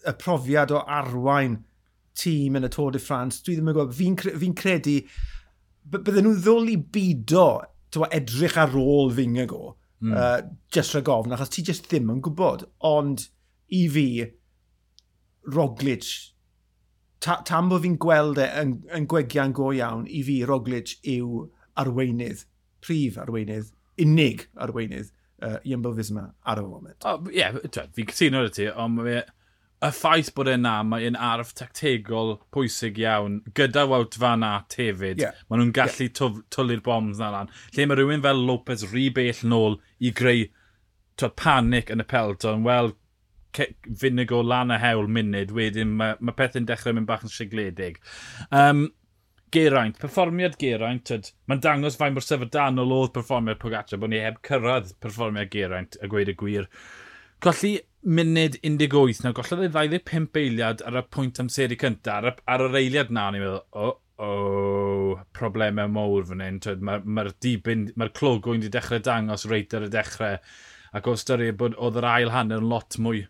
y 0.00 0.14
profiad 0.16 0.72
o 0.72 0.80
arwain 0.88 1.58
tîm 2.16 2.56
yn 2.58 2.66
y 2.66 2.72
Tôr 2.72 2.94
de 2.94 3.02
France, 3.02 3.44
dwi 3.44 3.58
ddim 3.58 3.68
yn 3.70 3.76
gwybod, 3.76 3.94
fi'n 3.98 4.16
fi, 4.24 4.50
credu, 4.56 4.96
bydden 5.92 6.24
nhw'n 6.26 6.40
ddol 6.40 6.72
i 6.72 6.78
bido 6.80 7.46
tywa, 7.92 8.08
edrych 8.16 8.56
ar 8.60 8.74
ôl 8.80 9.12
Fingago, 9.14 9.74
mm. 10.00 10.16
uh, 10.16 10.40
just 10.72 10.96
rhaid 10.96 11.06
gofn, 11.08 11.36
achos 11.36 11.52
ti 11.52 11.64
just 11.66 11.88
ddim 11.90 12.10
yn 12.14 12.24
gwybod, 12.24 12.64
ond 12.86 13.28
i 13.76 13.84
fi, 13.92 14.08
Roglic 15.50 16.08
ta, 17.24 17.40
tam 17.46 17.70
bod 17.70 17.84
fi'n 17.84 17.98
gweld 18.00 18.40
e 18.40 18.46
yn, 18.62 18.76
yn 18.96 19.08
gwegian 19.10 19.54
go 19.56 19.70
iawn 19.76 20.06
i 20.08 20.22
fi, 20.26 20.40
Roglic 20.48 20.96
yw 21.08 21.46
arweinydd, 21.80 22.46
prif 22.84 23.18
arweinydd, 23.20 23.72
unig 24.00 24.46
arweinydd 24.60 25.10
uh, 25.42 25.58
Jumbo 25.64 25.92
Fisma 25.96 26.30
ar 26.44 26.62
y 26.62 26.64
foment. 26.66 26.96
Ie, 27.04 27.12
oh, 27.12 27.34
yeah, 27.34 27.60
fi'n 27.96 28.10
cytuno 28.12 28.44
ar 28.44 28.50
y 28.50 28.54
ti, 28.56 28.70
ond 28.70 29.00
mae 29.00 29.20
y 29.80 29.88
ffaith 29.96 30.28
bod 30.36 30.50
e'n 30.52 30.64
na, 30.66 30.74
mae 30.84 31.06
e'n 31.08 31.16
arf 31.16 31.54
tactegol 31.56 32.34
pwysig 32.52 33.00
iawn, 33.00 33.40
gyda 33.56 33.86
Wout 33.88 34.16
Van 34.20 34.44
Aert 34.44 34.76
hefyd. 34.76 35.22
Yeah. 35.22 35.38
Maen 35.48 35.62
nhw'n 35.62 35.76
gallu 35.76 36.08
yeah. 36.08 36.40
twlu'r 36.52 36.82
bombs 36.84 37.20
na 37.20 37.30
lan. 37.32 37.52
Lle 37.76 37.86
mae 37.88 38.00
rhywun 38.00 38.24
fel 38.24 38.42
Lopez 38.44 38.84
rhy 38.90 39.08
bell 39.16 39.44
nôl 39.48 39.78
i 40.00 40.12
greu 40.16 40.48
panic 41.36 41.90
yn 41.92 42.00
y 42.00 42.06
pelton, 42.08 42.62
wel, 42.64 42.94
funig 44.00 44.32
o 44.32 44.40
lan 44.46 44.72
y 44.74 44.78
hewl 44.80 45.10
munud, 45.10 45.52
wedyn 45.56 45.92
mae, 45.98 46.16
mae 46.20 46.36
pethau'n 46.38 46.68
dechrau 46.68 46.96
mynd 46.96 47.08
bach 47.10 47.26
yn 47.26 47.32
sigledig. 47.34 48.00
Um, 48.54 48.88
Geraint, 49.50 49.96
perfformiad 49.98 50.54
Geraint, 50.60 51.10
mae'n 51.50 51.62
dangos 51.64 51.96
fain 51.98 52.14
mor 52.14 52.22
sefydanol 52.22 52.92
oedd 52.94 53.14
perfformiad 53.16 53.58
Pogaccia, 53.58 53.98
bod 53.98 54.12
ni 54.12 54.20
heb 54.22 54.38
cyrraedd 54.46 54.92
perfformiad 55.02 55.50
Geraint, 55.50 55.98
a 55.98 56.10
gweud 56.10 56.30
y 56.30 56.36
gwir. 56.38 56.68
Colli 57.42 57.72
munud 58.06 58.60
18, 58.62 59.24
na 59.24 59.32
gollodd 59.34 59.64
ei 59.66 59.72
25 59.72 60.38
eiliad 60.38 60.84
ar 60.86 61.00
y 61.00 61.02
pwynt 61.16 61.42
amseru 61.42 61.78
cyntaf, 61.80 62.30
ar, 62.30 62.38
ar 62.46 62.64
yr 62.68 62.78
eiliad 62.78 63.10
na, 63.16 63.26
ni'n 63.34 63.42
meddwl, 63.42 63.64
o, 63.74 63.90
o, 64.22 64.30
problemau 65.36 65.90
mowr 65.90 66.30
fan 66.30 66.44
hyn, 66.46 66.62
mae'r 66.86 67.02
ma, 67.18 67.26
dibyn, 67.42 67.88
mae'r 67.98 68.14
clogwyn 68.20 68.62
wedi 68.62 68.70
dechrau 68.76 69.02
dangos 69.02 69.48
reit 69.50 69.74
ar 69.74 69.88
y 69.88 69.90
dechrau, 69.90 70.38
ac 70.94 71.10
o 71.10 71.18
ystyried 71.18 71.58
bod 71.58 71.74
oedd 71.74 71.98
yr 71.98 72.08
ail 72.12 72.32
hanner 72.36 72.62
yn 72.62 72.70
lot 72.70 73.00
mwy 73.02 73.26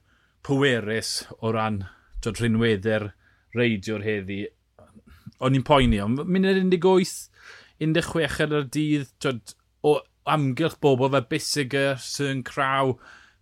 pwerus 0.46 1.20
o 1.40 1.52
ran 1.54 1.82
dod 2.24 2.40
rhinweddau'r 2.40 3.10
reidiwr 3.56 4.04
heddi. 4.04 4.42
O'n 5.40 5.56
i'n 5.56 5.64
poeni, 5.66 6.00
ond 6.04 6.24
munud 6.28 6.60
18, 6.60 7.30
16 7.80 8.44
ar 8.44 8.58
y 8.60 8.66
dydd, 8.76 9.08
dod, 9.24 9.54
o 9.86 9.96
amgylch 10.30 10.76
bobl 10.84 11.10
fe 11.14 11.22
Bissiger, 11.30 11.96
Søren 12.02 12.44
Craw, 12.46 12.94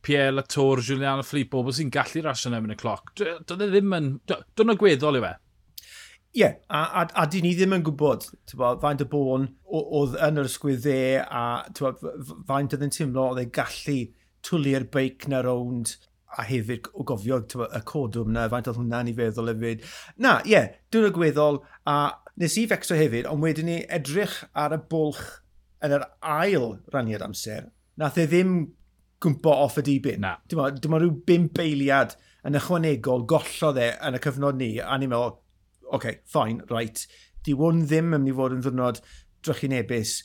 Pierre 0.03 0.33
Latour, 0.37 0.83
Julian 0.85 1.19
Alaphilippe, 1.19 1.57
bobl 1.57 1.75
sy'n 1.75 1.91
gallu 1.95 2.23
rasio 2.25 2.55
yn 2.55 2.73
y 2.75 2.79
cloc. 2.79 3.13
Doedd 3.19 3.67
e 3.67 3.71
ddim 3.73 3.95
yn... 3.99 4.11
Doedd 4.31 4.65
yna 4.65 4.79
gweddol 4.79 5.19
i 5.19 5.25
fe? 5.25 5.35
Ie, 6.37 6.43
yeah, 6.43 6.59
a, 6.69 6.85
a, 7.01 7.07
a 7.23 7.25
dyn 7.33 7.47
ni 7.49 7.55
ddim 7.57 7.73
yn 7.75 7.85
gwybod 7.87 8.29
bo, 8.61 8.75
faint 8.83 9.03
y 9.03 9.07
bôn 9.11 9.49
oedd 9.75 10.15
yn 10.27 10.39
yr 10.39 10.47
ysgwydd 10.51 10.85
dde 10.85 10.99
a 11.25 11.45
bo, 11.81 11.95
faint 12.47 12.77
oedd 12.77 12.85
yn 12.85 12.93
teimlo 12.95 13.31
oedd 13.31 13.41
ei 13.43 13.49
gallu 13.59 13.97
twlu'r 14.47 14.85
beic 14.93 15.27
na 15.33 15.41
rownd 15.43 15.97
a 16.37 16.45
hefyd 16.45 16.89
o 16.93 17.05
gofio 17.09 17.41
y 17.41 17.83
codwm 17.89 18.33
na, 18.35 18.47
faint 18.53 18.69
oedd 18.69 18.81
hwnna'n 18.81 19.11
ei 19.11 19.17
feddwl 19.17 19.53
hefyd. 19.53 19.85
Na, 20.21 20.39
ie, 20.45 20.53
yeah, 20.53 20.73
dwi'n 20.93 21.09
y 21.09 21.13
gweddol, 21.17 21.63
a 21.89 21.99
nes 22.39 22.57
i 22.61 22.67
fecso 22.71 22.99
hefyd, 22.99 23.29
ond 23.31 23.45
wedyn 23.45 23.69
ni 23.71 23.79
edrych 23.99 24.37
ar 24.53 24.77
y 24.77 24.81
bwlch 24.91 25.23
yn 25.85 25.95
yr 25.97 26.07
ail 26.21 26.71
rannu'r 26.93 27.25
amser, 27.27 27.71
nath 27.99 28.19
e 28.21 28.27
ddim 28.29 28.59
gwmpo 29.23 29.55
off 29.65 29.79
y 29.81 29.87
dibyn. 29.89 30.23
Na. 30.23 30.37
Dyma, 30.51 30.71
dyma 30.77 31.01
rhyw 31.01 31.15
bim 31.27 31.49
beiliad 31.55 32.15
yn 32.47 32.59
ychwanegol 32.59 33.27
gollodd 33.31 33.81
e 33.83 33.91
yn 34.07 34.19
y 34.19 34.23
cyfnod 34.23 34.59
ni, 34.61 34.73
a 34.83 34.99
ni'n 34.99 35.11
meddwl, 35.13 35.39
oce, 35.89 35.95
okay, 35.97 36.21
fine, 36.29 36.63
right. 36.71 37.07
Di 37.45 37.55
won 37.59 37.85
ddim 37.87 38.13
yn 38.13 38.23
mynd 38.23 38.33
i 38.33 38.37
fod 38.37 38.55
yn 38.55 38.63
ddwrnod 38.65 39.01
drychinebus 39.47 40.19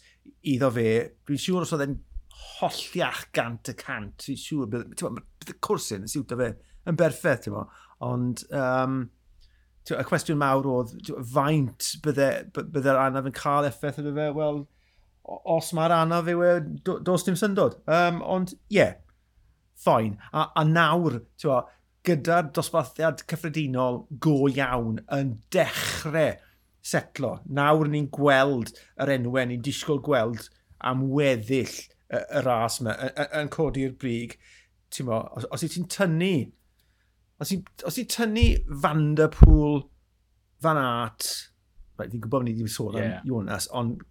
iddo 0.54 0.70
fe. 0.76 0.90
Dwi'n 1.28 1.42
siŵr 1.42 1.66
os 1.66 1.74
oedd 1.76 1.86
e'n 1.88 1.98
holliach 2.34 3.26
gant 3.36 3.72
y 3.72 3.76
cant. 3.80 4.16
Dwi'n 4.24 4.40
siŵr, 4.40 4.70
bydd 4.72 5.54
y 5.54 5.58
cwrs 5.64 5.92
yn 5.98 6.08
siwt 6.12 6.34
o 6.36 6.40
fe 6.40 6.54
yn 6.90 7.00
berffaith, 7.00 7.46
ti'n 7.48 7.60
Ond, 8.04 8.42
um, 8.52 9.04
y 9.88 10.06
cwestiwn 10.10 10.40
mawr 10.42 10.68
oedd, 10.68 10.94
faint 11.32 11.94
byddai'r 12.04 13.00
anaf 13.00 13.30
yn 13.30 13.36
cael 13.38 13.68
effaith 13.70 14.02
ydy 14.02 14.12
fe? 14.18 14.26
Wel, 14.36 14.64
os 15.24 15.72
mae'r 15.76 15.96
anaf 16.02 16.28
yw 16.34 16.44
e, 16.44 16.52
dos 16.84 17.24
dim 17.24 17.38
syndod. 17.40 17.78
Um, 17.88 18.20
ond, 18.28 18.56
ie, 18.68 18.82
yeah, 18.82 18.98
ffain. 19.80 20.18
A, 20.34 20.50
a 20.60 20.66
nawr, 20.68 21.22
ti'n 21.40 21.72
gyda'r 22.04 22.50
dosbarthiad 22.56 23.24
cyffredinol 23.32 24.02
go 24.24 24.50
iawn 24.52 25.00
yn 25.16 25.38
dechrau 25.56 26.34
setlo. 26.84 27.38
Nawr 27.48 27.88
ni'n 27.92 28.10
gweld 28.12 28.74
yr 29.00 29.14
enwau, 29.16 29.46
ni'n 29.48 29.64
disgwyl 29.64 30.04
gweld 30.04 30.50
am 30.84 31.06
weddill 31.16 31.78
y 32.14 32.44
ras 32.46 32.80
yma 32.82 32.96
yn 33.40 33.50
codi'r 33.54 33.96
brig, 34.00 34.38
ti'n 34.94 35.10
mo, 35.10 35.22
os, 35.38 35.48
os 35.52 35.66
ti'n 35.66 35.90
tynnu, 35.92 36.36
os 37.42 37.52
ti'n 37.52 38.12
tynnu 38.12 38.48
Vanderpool, 38.84 39.82
Van 40.64 40.80
Aert, 40.80 41.30
right, 42.00 42.12
fi'n 42.12 42.24
gwybod 42.24 42.46
ni 42.48 42.56
wedi 42.56 42.72
sôn 42.72 42.98
am 42.98 43.04
yeah. 43.04 43.22
Jonas, 43.28 43.68
ond 43.76 44.04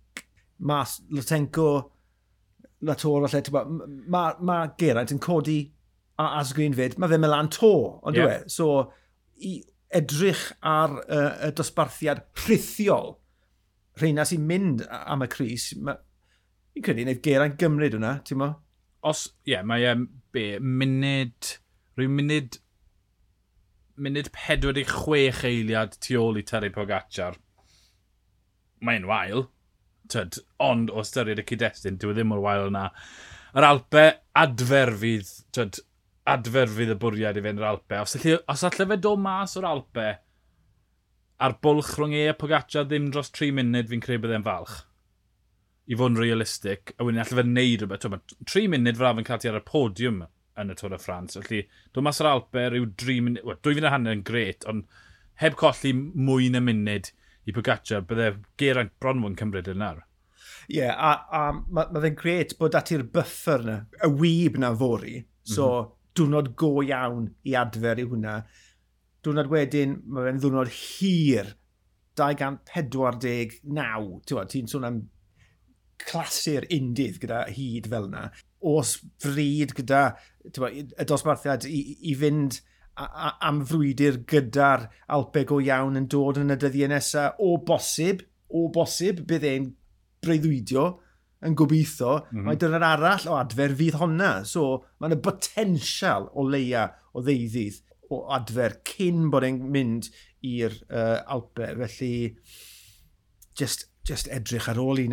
mas 0.62 1.00
Lutenko, 1.10 1.68
Latour, 2.82 3.28
falle, 3.30 3.62
mae 4.10 4.34
ma, 4.42 4.58
Geraint 4.78 5.14
yn 5.14 5.22
codi 5.22 5.60
a 6.20 6.32
asgrin 6.40 6.74
fyd, 6.76 6.98
mae 6.98 7.10
fe 7.10 7.18
melan 7.22 7.50
to, 7.54 7.72
ond 8.02 8.18
yeah. 8.18 8.42
dwi. 8.42 8.52
So, 8.52 8.68
i 9.42 9.56
edrych 9.92 10.48
ar 10.66 10.96
uh, 11.02 11.28
y 11.48 11.50
dosbarthiad 11.56 12.24
rhithiol, 12.44 13.14
rheina 14.00 14.24
sy'n 14.26 14.46
mynd 14.48 14.86
am 14.88 15.24
y 15.24 15.28
Cris, 15.30 15.70
Fi'n 16.72 16.85
credu 16.87 17.04
wneud 17.04 17.22
Geraint 17.24 17.58
gymryd 17.61 17.96
hwnna, 17.98 18.14
ti'n 18.24 18.40
mo? 18.40 18.48
Os, 19.04 19.26
ie, 19.44 19.52
yeah, 19.52 19.64
mae 19.66 19.85
um, 19.90 20.06
be, 20.32 20.44
munud, 20.62 21.56
rhyw 21.98 22.12
munud, 22.16 22.56
munud 24.00 24.30
46 24.32 25.42
eiliad 25.48 25.98
tu 26.00 26.16
ôl 26.20 26.40
i 26.40 26.44
Terry 26.48 26.70
Pogacar. 26.72 27.37
Mae'n 28.82 29.04
wael, 29.11 29.44
tyd, 30.12 30.38
ond 30.62 30.90
o 30.90 31.04
styried 31.06 31.42
y 31.42 31.46
cyd-destun, 31.50 31.98
dwi 32.00 32.14
e 32.14 32.16
ddim 32.16 32.32
o'r 32.37 32.44
wael 32.46 32.70
yna. 32.70 32.87
Yr 33.52 33.68
Alpe, 33.68 34.06
adfer 34.40 34.94
fydd, 35.02 35.32
tyd, 35.52 35.82
adfer 36.32 36.72
fydd 36.72 36.94
y 36.94 36.98
bwriad 37.02 37.37
i 37.37 37.44
fynd 37.44 37.61
yr 37.61 37.68
Alpe. 37.68 38.00
Os, 38.00 38.16
allu, 38.16 38.38
os 38.48 38.64
allai 38.70 38.88
fe 38.94 38.98
dod 39.08 39.20
mas 39.26 39.58
o'r 39.61 39.68
Alpe, 39.68 40.08
a'r 41.42 41.58
bwlch 41.61 41.92
rhwng 41.98 42.16
e 42.16 42.24
a 42.30 42.38
Pogacar 42.38 42.88
ddim 42.88 43.11
dros 43.12 43.28
3 43.37 43.52
munud, 43.61 43.92
fi'n 43.92 44.06
credu 44.06 44.24
byddai'n 44.24 44.48
falch 44.48 44.80
i 45.90 45.99
fod 45.99 46.12
yn 46.12 46.21
realistig, 46.21 46.92
a 46.97 47.07
wedyn 47.07 47.23
allai 47.23 47.38
fe 47.38 47.47
wneud 47.47 47.83
rhywbeth. 47.83 48.05
Tw'n 48.05 48.47
3 48.53 48.68
munud 48.73 49.01
fel 49.01 49.23
yn 49.23 49.29
cael 49.29 49.42
ti 49.42 49.51
ar 49.51 49.59
y 49.59 49.64
podiwm 49.66 50.21
yn 50.62 50.73
y 50.73 50.77
Tôr 50.79 50.95
y 50.95 51.01
Ffrans. 51.01 51.38
Felly, 51.40 51.62
dwi'n 51.92 52.07
mas 52.07 52.21
o'r 52.23 52.31
Alper, 52.31 52.77
yw 52.79 52.87
3 53.03 53.25
munud, 53.27 53.42
wel, 53.49 53.59
2 53.66 53.77
funud 53.79 53.88
a 53.88 53.92
hanner 53.95 54.16
yn 54.16 54.25
gret, 54.29 54.66
ond 54.71 54.87
heb 55.42 55.59
colli 55.59 55.92
mwy 55.97 56.45
na 56.53 56.61
munud 56.62 57.11
i 57.49 57.55
Pogacar, 57.57 58.05
bydde 58.07 58.29
Geraint 58.61 58.95
bron 59.03 59.23
mwyn 59.23 59.38
cymryd 59.38 59.71
e 59.71 59.75
yn 59.75 59.87
ar. 59.87 60.05
Ie, 60.68 60.79
yeah, 60.79 60.95
a, 60.95 61.11
a 61.35 61.40
mae 61.53 61.90
ma 61.90 62.03
fe'n 62.05 62.18
gret 62.18 62.51
bod 62.61 62.79
ati'r 62.79 63.05
buffer 63.14 63.62
na, 63.66 63.77
y 63.99 64.09
wyb 64.21 64.55
na 64.62 64.71
fori, 64.79 65.16
so 65.42 65.64
mm 65.66 65.81
-hmm. 65.81 65.90
diwrnod 66.18 66.49
go 66.61 66.71
iawn 66.85 67.27
i 67.49 67.51
adfer 67.59 67.99
i 67.99 68.07
hwnna. 68.07 68.35
Diwrnod 69.25 69.51
wedyn, 69.51 69.90
mae 70.07 70.23
fe'n 70.29 70.38
ddiwrnod 70.38 70.71
hir, 70.77 71.47
249, 72.21 74.47
ti'n 74.53 74.68
sôn 74.71 74.87
am 74.87 74.97
clasur 76.08 76.66
undydd 76.72 77.20
gyda 77.22 77.44
hyd 77.52 77.88
fel 77.92 78.08
yna, 78.10 78.26
os 78.72 78.96
fryd 79.22 79.74
gyda 79.78 80.02
tywa, 80.50 80.70
y 80.72 81.06
dosbarthiad 81.08 81.66
i, 81.68 81.80
i 82.10 82.14
fynd 82.18 82.60
am 82.96 83.62
frwydr 83.66 84.20
gyda'r 84.28 84.88
alpeg 85.16 85.48
go 85.48 85.60
iawn 85.64 85.96
yn 86.00 86.08
dod 86.12 86.40
yn 86.42 86.52
y 86.52 86.58
dyddiau 86.60 86.90
nesaf, 86.92 87.38
o 87.40 87.56
bosib, 87.66 88.26
o 88.52 88.66
bosib, 88.72 89.22
bydd 89.28 89.46
e'n 89.48 89.70
breuddwydio 90.22 90.84
yn 91.42 91.56
gobeithio, 91.58 92.18
mm 92.20 92.28
-hmm. 92.28 92.44
mae 92.46 92.60
dyna'r 92.60 92.84
arall 92.86 93.30
o 93.30 93.38
adfer 93.38 93.74
fydd 93.78 93.96
honna. 93.98 94.32
So, 94.46 94.84
mae 95.00 95.10
yna 95.10 95.18
botensial 95.24 96.28
o 96.36 96.44
leia 96.46 96.90
o 97.12 97.24
ddeuddydd 97.24 97.80
o 98.12 98.20
adfer 98.36 98.76
cyn 98.86 99.30
bod 99.32 99.46
e'n 99.48 99.58
mynd 99.72 100.10
i'r 100.46 100.76
uh, 100.90 101.22
Alpe. 101.34 101.72
Felly, 101.80 102.36
just, 103.58 103.88
just 104.06 104.30
edrych 104.30 104.68
ar 104.70 104.80
ôl 104.82 105.00
i 105.02 105.08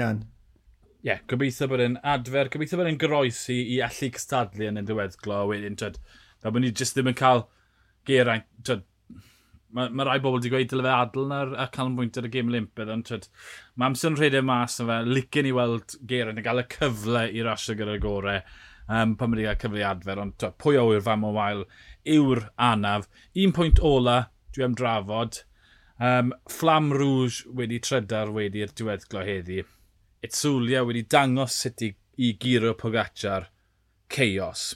ie, 0.99 1.07
yeah, 1.07 1.19
gobeithio 1.31 1.69
bod 1.71 1.79
e'n 1.83 1.97
adfer, 2.03 2.49
gobeithio 2.51 2.79
bod 2.79 2.89
e'n 2.89 2.99
groesi 2.99 3.55
i 3.75 3.79
allu 3.85 4.09
cystadlu 4.15 4.67
yn 4.67 4.81
y 4.81 4.83
ddiweddglo. 4.83 5.45
Wedyn, 5.47 5.77
twyd, 5.79 5.99
fel 6.43 6.55
bod 6.55 6.65
ni 6.65 6.71
jyst 6.75 6.97
ddim 6.97 7.11
yn 7.13 7.19
cael 7.19 7.45
geraint, 8.09 8.47
twyd, 8.67 8.83
mae 9.75 9.93
ma 9.95 10.07
rai 10.07 10.17
bobl 10.19 10.39
wedi 10.39 10.51
gweud 10.51 10.71
dyle 10.71 10.83
fe 10.83 10.95
adl 10.95 11.29
na'r 11.29 11.53
a 11.55 11.69
cael 11.71 11.93
ar 11.93 12.27
y 12.27 12.33
gym 12.33 12.51
olympedd, 12.51 12.91
ond 12.91 13.07
twyd, 13.07 13.29
mae 13.75 13.91
amser 13.91 14.11
yn 14.11 14.19
rhedeg 14.19 14.45
mas 14.49 14.75
na 14.81 14.89
fe, 14.89 14.99
licen 15.13 15.47
i 15.47 15.55
weld 15.55 15.95
geraint 16.09 16.41
yn 16.41 16.47
cael 16.49 16.63
y 16.63 16.67
cyfle 16.75 17.23
i 17.31 17.47
rasio 17.47 17.77
gyda'r 17.79 18.03
gorau 18.03 18.43
um, 18.89 19.15
pan 19.15 19.31
wedi 19.31 19.47
cael 19.47 19.61
cyfle 19.63 19.79
i 19.79 19.87
adfer, 19.93 20.23
ond 20.25 20.35
twyd, 20.41 20.59
pwy 20.59 20.81
awyr 20.83 21.05
fam 21.05 21.27
o 21.27 21.33
wael 21.39 21.63
yw'r 22.17 22.47
anaf. 22.69 23.07
Un 23.39 23.55
pwynt 23.55 23.79
ola, 23.85 24.19
dwi 24.55 24.67
am 24.67 24.75
drafod, 24.75 25.43
um, 26.01 26.33
Flam 26.49 26.91
Rouge 26.95 27.45
wedi 27.55 27.79
trydar 27.87 28.33
wedi'r 28.35 28.73
diweddglo 28.75 29.23
heddi. 29.27 29.63
Itzulia 30.25 30.83
wedi 30.83 31.05
dangos 31.07 31.55
sut 31.63 31.81
i, 31.85 31.93
i 32.17 32.33
giro 32.33 32.73
Pogacar 32.75 33.47
chaos. 34.11 34.75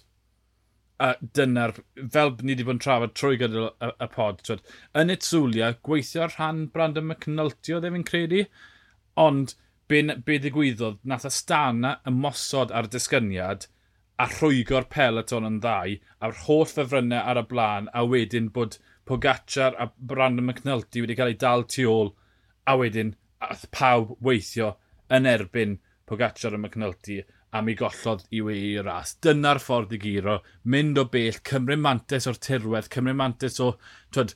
A 1.04 1.10
dyna'r, 1.20 1.74
fel 2.14 2.32
ni 2.40 2.54
wedi 2.54 2.64
bod 2.68 2.78
yn 2.78 2.84
trafod 2.86 3.16
trwy 3.20 3.40
gyda 3.42 3.66
y, 3.68 3.90
y 4.06 4.08
pod, 4.14 4.40
twyd, 4.48 4.62
yn 5.02 5.12
Itzulia, 5.12 5.74
gweithio'r 5.84 6.32
rhan 6.38 6.62
Brandon 6.72 7.10
McNulty 7.10 7.76
o 7.76 7.82
ddim 7.84 7.98
e 8.00 8.04
credu, 8.08 8.46
ond 9.20 9.56
be, 9.92 10.00
be 10.26 10.38
ddigwyddodd, 10.40 11.02
nath 11.04 11.28
Astana 11.28 11.98
ymosod 12.08 12.72
ar 12.72 12.88
disgyniad 12.94 13.68
a 14.24 14.30
rhwygo'r 14.30 14.88
peleton 14.94 15.50
yn 15.50 15.60
ddau, 15.66 15.98
a'r 16.24 16.40
holl 16.46 16.64
ffefrynnau 16.70 17.26
ar 17.34 17.42
y 17.42 17.46
blaen, 17.50 17.92
a 17.92 18.06
wedyn 18.08 18.48
bod 18.56 18.78
Pogacar 19.10 19.76
a 19.76 19.90
Brandon 19.98 20.48
McNulty 20.48 21.04
wedi 21.04 21.20
cael 21.20 21.34
ei 21.34 21.40
dal 21.44 21.68
tu 21.68 21.90
ôl, 21.92 22.14
a 22.64 22.78
wedyn 22.80 23.16
a 23.44 23.58
pawb 23.76 24.16
weithio 24.24 24.78
yn 25.14 25.30
erbyn 25.30 25.80
Pogacar 26.10 26.58
y 26.58 26.60
McNulty 26.60 27.22
am 27.54 27.68
mi 27.70 27.76
gollodd 27.78 28.26
i 28.34 28.42
wei 28.44 28.62
i'r 28.74 28.88
ras. 28.88 29.16
Dyna'r 29.24 29.62
ffordd 29.62 29.94
i 29.96 30.00
giro, 30.02 30.40
mynd 30.74 31.00
o 31.00 31.06
bell, 31.14 31.38
cymryd 31.50 31.82
mantes 31.84 32.28
o'r 32.30 32.40
tirwedd, 32.42 32.90
cymryd 32.94 33.20
mantes 33.20 33.60
o 33.64 33.76
twyd, 34.14 34.34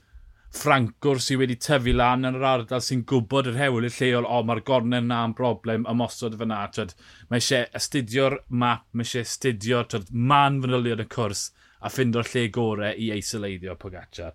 Ffrancwr 0.58 1.20
sydd 1.22 1.42
wedi 1.42 1.58
tyfu 1.60 1.92
lan 1.94 2.24
yn 2.26 2.38
yr 2.40 2.46
ardal 2.48 2.82
sy'n 2.82 3.04
gwybod 3.10 3.50
yr 3.52 3.58
hewl 3.60 3.86
i'r 3.86 3.98
lleol, 3.98 4.26
o 4.26 4.40
mae'r 4.48 4.64
gornau 4.66 5.04
na 5.04 5.20
yn 5.28 5.36
broblem 5.38 5.86
ymosod 5.92 6.38
fyna. 6.40 6.62
Twyd, 6.74 6.94
mae 7.30 7.44
eisiau 7.44 7.68
astudio'r 7.78 8.38
map, 8.64 8.86
mae 8.94 9.06
eisiau 9.06 9.28
astudio'r 9.28 10.08
man 10.32 10.62
fanylion 10.64 11.04
y 11.04 11.08
cwrs 11.14 11.50
a 11.82 11.92
ffindo'r 11.92 12.32
lle 12.32 12.48
gorau 12.56 12.96
i 12.96 13.12
eisoleiddio 13.18 13.76
Pogacar. 13.82 14.34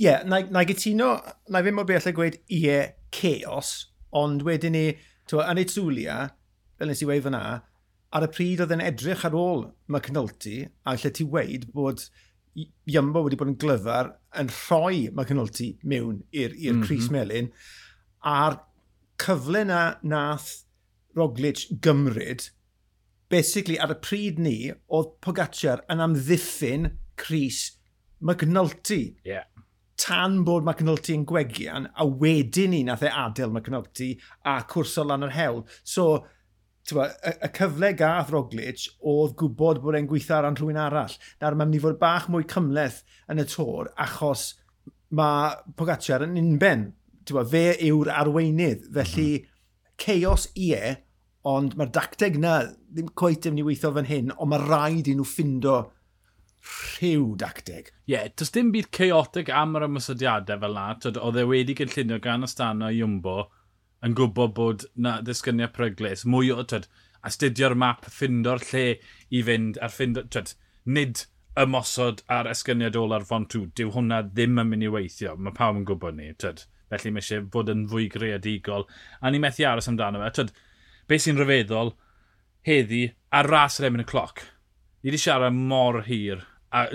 Ie, 0.00 0.06
yeah, 0.06 0.22
na, 0.24 0.40
na 0.48 0.64
gytuno, 0.64 1.10
na 1.52 1.60
ddim 1.60 1.76
mor 1.76 1.88
bell 1.88 2.08
a 2.08 2.14
gweud 2.16 2.38
ie, 2.56 2.78
chaos, 3.12 3.74
ond 4.16 4.46
wedyn 4.46 4.72
ni, 4.76 4.86
Tewa, 5.30 5.46
yn 5.52 5.60
Etsulia, 5.62 6.16
fel 6.78 6.90
nes 6.90 7.02
i 7.04 7.06
weid 7.06 7.22
fyna, 7.22 7.42
ar 8.10 8.26
y 8.26 8.30
pryd 8.34 8.64
oedd 8.64 8.74
yn 8.74 8.82
edrych 8.82 9.22
ar 9.28 9.36
ôl 9.38 9.68
McNulty, 9.92 10.64
a 10.82 10.96
lle 10.98 11.12
ti 11.14 11.26
weid 11.36 11.68
bod 11.74 12.08
Iambo 12.90 13.22
wedi 13.22 13.38
bod 13.38 13.52
yn 13.52 13.58
glyfar 13.62 14.10
yn 14.40 14.50
rhoi 14.50 15.04
McNulty 15.14 15.68
mewn 15.86 16.24
i'r 16.34 16.56
mm 16.56 16.64
-hmm. 16.64 16.86
Cris 16.88 17.06
Melin, 17.14 17.52
a'r 18.26 18.58
cyfle 19.22 19.62
na 19.68 19.82
nath 20.02 20.64
Roglic 21.14 21.68
gymryd, 21.84 22.48
basically 23.30 23.78
ar 23.78 23.94
y 23.94 23.98
pryd 24.02 24.42
ni, 24.42 24.56
oedd 24.90 25.14
Pogacar 25.22 25.84
yn 25.90 26.02
amddiffyn 26.02 26.90
Cris 27.20 27.78
McNulty. 28.18 29.16
Yeah 29.24 29.46
tan 30.00 30.40
bod 30.46 30.64
McNulty 30.64 31.14
yn 31.18 31.26
gwegian, 31.28 31.88
a 31.92 32.06
wedyn 32.06 32.72
ni 32.74 32.82
nath 32.86 33.04
e 33.04 33.10
adael 33.12 33.52
McNulty 33.52 34.14
a 34.48 34.60
cwrso 34.70 35.04
lan 35.06 35.26
yr 35.26 35.34
hewl. 35.36 35.64
So, 35.84 36.06
ba, 36.96 37.10
y, 37.26 37.34
y 37.46 37.50
cyfle 37.56 37.92
gath 37.98 38.32
Roglic 38.32 38.86
oedd 39.12 39.36
gwybod 39.40 39.82
bod 39.84 39.98
e'n 39.98 40.08
gweithio 40.10 40.38
ar 40.38 40.48
rhywun 40.54 40.80
arall. 40.80 41.18
Nawr 41.42 41.58
mae'n 41.58 41.70
mynd 41.70 41.80
i 41.80 41.82
fod 41.84 42.00
bach 42.00 42.30
mwy 42.32 42.48
cymleth 42.50 43.02
yn 43.30 43.42
y 43.42 43.46
tor 43.50 43.92
achos 44.00 44.48
mae 45.14 45.54
Pogacar 45.76 46.24
yn 46.26 46.38
unben. 46.40 46.90
Ba, 47.30 47.44
fe 47.46 47.76
yw'r 47.86 48.08
arweinydd, 48.10 48.88
felly 48.94 49.28
mm 49.28 49.44
-hmm. 49.44 49.56
chaos 50.02 50.48
i 50.58 50.72
e, 50.74 50.94
ond 51.46 51.76
mae'r 51.78 51.92
dacteg 51.94 52.40
na 52.40 52.56
ddim 52.90 53.12
coet 53.14 53.46
yn 53.46 53.54
mynd 53.54 53.62
i 53.62 53.66
weithio 53.68 53.92
fan 53.94 54.08
hyn, 54.08 54.32
ond 54.36 54.50
mae 54.50 54.64
rhaid 54.64 55.12
i 55.12 55.14
nhw 55.14 55.28
ffindo 55.28 55.76
rhyw 56.60 57.36
dacteg. 57.40 57.90
Ie, 58.06 58.14
yeah, 58.14 58.28
does 58.36 58.52
dim 58.54 58.70
byd 58.74 58.90
chaotic 58.96 59.50
am 59.54 59.76
yr 59.78 59.86
ymwysodiadau 59.86 60.60
fel 60.62 60.76
na. 60.76 60.86
Oedd 61.10 61.40
e 61.40 61.46
wedi 61.48 61.76
gynllunio 61.78 62.20
gan 62.22 62.46
Astana 62.46 62.90
i 62.92 63.00
ymbo 63.04 63.36
yn 64.04 64.16
gwybod 64.16 64.54
bod 64.56 64.86
na 64.96 65.18
ddisgyniau 65.24 65.72
pryglis. 65.76 66.24
Mwy 66.28 66.52
o, 66.54 66.62
twyd, 66.64 66.88
astudio'r 67.26 67.76
map, 67.76 68.08
ffindo'r 68.08 68.64
lle 68.70 68.84
i 69.30 69.42
fynd, 69.46 69.80
a 69.80 69.90
ffindo, 69.92 70.24
twyd, 70.32 70.54
nid 70.88 71.24
ymosod 71.60 72.22
ar 72.32 72.48
esgyniad 72.50 72.98
ôl 73.00 73.16
ar 73.16 73.26
font 73.28 73.50
tŵ. 73.52 73.66
Dyw 73.76 73.94
hwnna 73.96 74.22
ddim 74.28 74.60
yn 74.62 74.70
mynd 74.72 74.88
i 74.88 74.92
weithio. 74.92 75.36
Mae 75.36 75.56
pawb 75.56 75.80
yn 75.80 75.88
gwybod 75.88 76.16
ni, 76.16 76.30
twyd. 76.40 76.64
Felly 76.90 77.12
mae 77.14 77.22
eisiau 77.22 77.48
fod 77.52 77.70
yn 77.72 77.86
fwy 77.90 78.08
greadigol. 78.12 78.88
A 79.20 79.30
ni 79.30 79.40
methu 79.42 79.66
aros 79.68 79.88
amdano 79.90 80.22
fe. 80.24 80.32
Twyd, 80.38 80.54
beth 81.10 81.26
sy'n 81.26 81.40
rhyfeddol 81.40 81.94
heddi, 82.66 83.04
ar 83.32 83.48
ras 83.48 83.78
yr 83.80 83.90
emyn 83.90 84.04
y 84.04 84.08
cloc. 84.08 84.44
Ni 85.00 85.08
wedi 85.08 85.20
siarad 85.22 85.56
mor 85.56 86.02
hir 86.04 86.42
A 86.70 86.86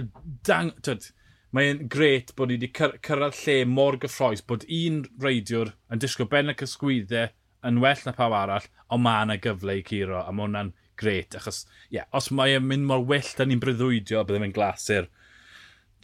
dang, 0.48 0.72
tyd, 0.86 1.10
mae'n 1.56 1.86
gret 1.92 2.34
bod 2.36 2.52
ni 2.52 2.58
wedi 2.58 2.72
cyrraedd 2.76 3.42
lle 3.42 3.58
mor 3.68 3.98
gyffroes 4.00 4.44
bod 4.48 4.66
un 4.72 5.04
reidiwr 5.24 5.74
yn 5.92 6.02
disgwyl 6.04 6.30
ben 6.32 6.52
y 6.52 6.56
cysgwyddau 6.60 7.32
yn 7.66 7.82
well 7.84 8.02
na 8.06 8.14
pawb 8.16 8.36
arall, 8.38 8.68
ond 8.94 9.04
mae 9.04 9.26
yna 9.26 9.38
gyfle 9.42 9.80
i 9.80 9.84
curo, 9.86 10.22
a 10.22 10.32
mae 10.32 10.46
hwnna'n 10.46 10.72
gret, 11.00 11.36
achos 11.40 11.64
ie, 11.66 11.98
yeah, 11.98 12.08
os 12.16 12.30
mae'n 12.32 12.64
mynd 12.70 12.88
mor 12.88 13.04
well 13.10 13.32
da 13.38 13.48
ni'n 13.48 13.62
bryddwydio, 13.64 14.24
byddai 14.24 14.44
mynd 14.44 14.56
glasur. 14.56 15.10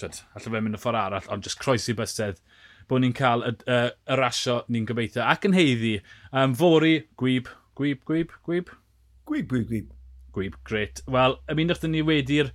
Tyd, 0.01 0.19
allai 0.35 0.55
fe'n 0.55 0.67
mynd 0.67 0.79
y 0.79 0.81
ffordd 0.81 1.01
arall, 1.03 1.31
ond 1.31 1.47
jyst 1.47 1.61
croesi 1.61 1.95
bysedd 1.95 2.41
bod 2.89 3.03
ni'n 3.03 3.15
cael 3.15 3.45
y, 3.47 3.55
y, 3.71 3.79
y 4.11 4.19
rasio 4.19 4.61
ni'n 4.73 4.87
gobeithio. 4.89 5.23
Ac 5.23 5.47
yn 5.47 5.55
heiddi, 5.55 5.95
um, 6.35 6.55
fori, 6.57 6.95
gwyb, 7.21 7.51
gwyb, 7.77 8.03
gwyb, 8.07 8.35
gwyb? 8.47 8.71
Gwyb, 9.29 9.51
gwyb, 9.53 9.67
gwyb. 9.69 9.97
Gwyb, 10.31 10.55
gret. 10.67 11.03
Wel, 11.11 11.37
ymunwch 11.51 11.83
dyn 11.83 11.91
ni 11.91 12.01
wedi'r 12.07 12.53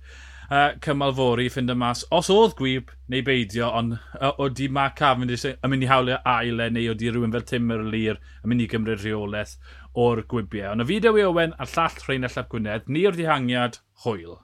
uh, 0.49 0.71
cymal 0.83 1.13
fori 1.17 1.47
i 1.47 1.51
ffind 1.51 1.73
mas 1.77 2.03
os 2.13 2.31
oedd 2.33 2.55
gwyb 2.59 2.93
neu 3.11 3.23
beidio, 3.27 3.69
ond 3.79 3.97
uh, 3.97 4.31
oeddi 4.37 4.69
Mark 4.73 4.97
Cavendish 4.99 5.45
yn 5.51 5.71
mynd 5.71 5.87
i 5.87 5.91
hawlio 5.91 6.19
aile 6.25 6.69
neu 6.73 6.91
oeddi 6.93 7.11
rhywun 7.11 7.35
fel 7.35 7.47
Timur 7.51 7.85
Lir 7.85 8.19
yn 8.41 8.51
mynd 8.51 8.65
i 8.65 8.71
gymryd 8.71 9.03
rheolaeth 9.03 9.57
o'r 9.97 10.23
gwybiau. 10.29 10.73
Ond 10.73 10.85
y 10.85 10.89
fideo 10.91 11.15
i 11.17 11.25
Owen 11.27 11.55
a'r 11.57 11.73
llall 11.75 12.03
Rhain 12.05 12.27
a 12.27 12.33
Llap 12.33 12.51
Gwynedd, 12.53 12.91
o'r 13.07 13.17
dihangiad 13.21 13.81
hwyl. 14.05 14.37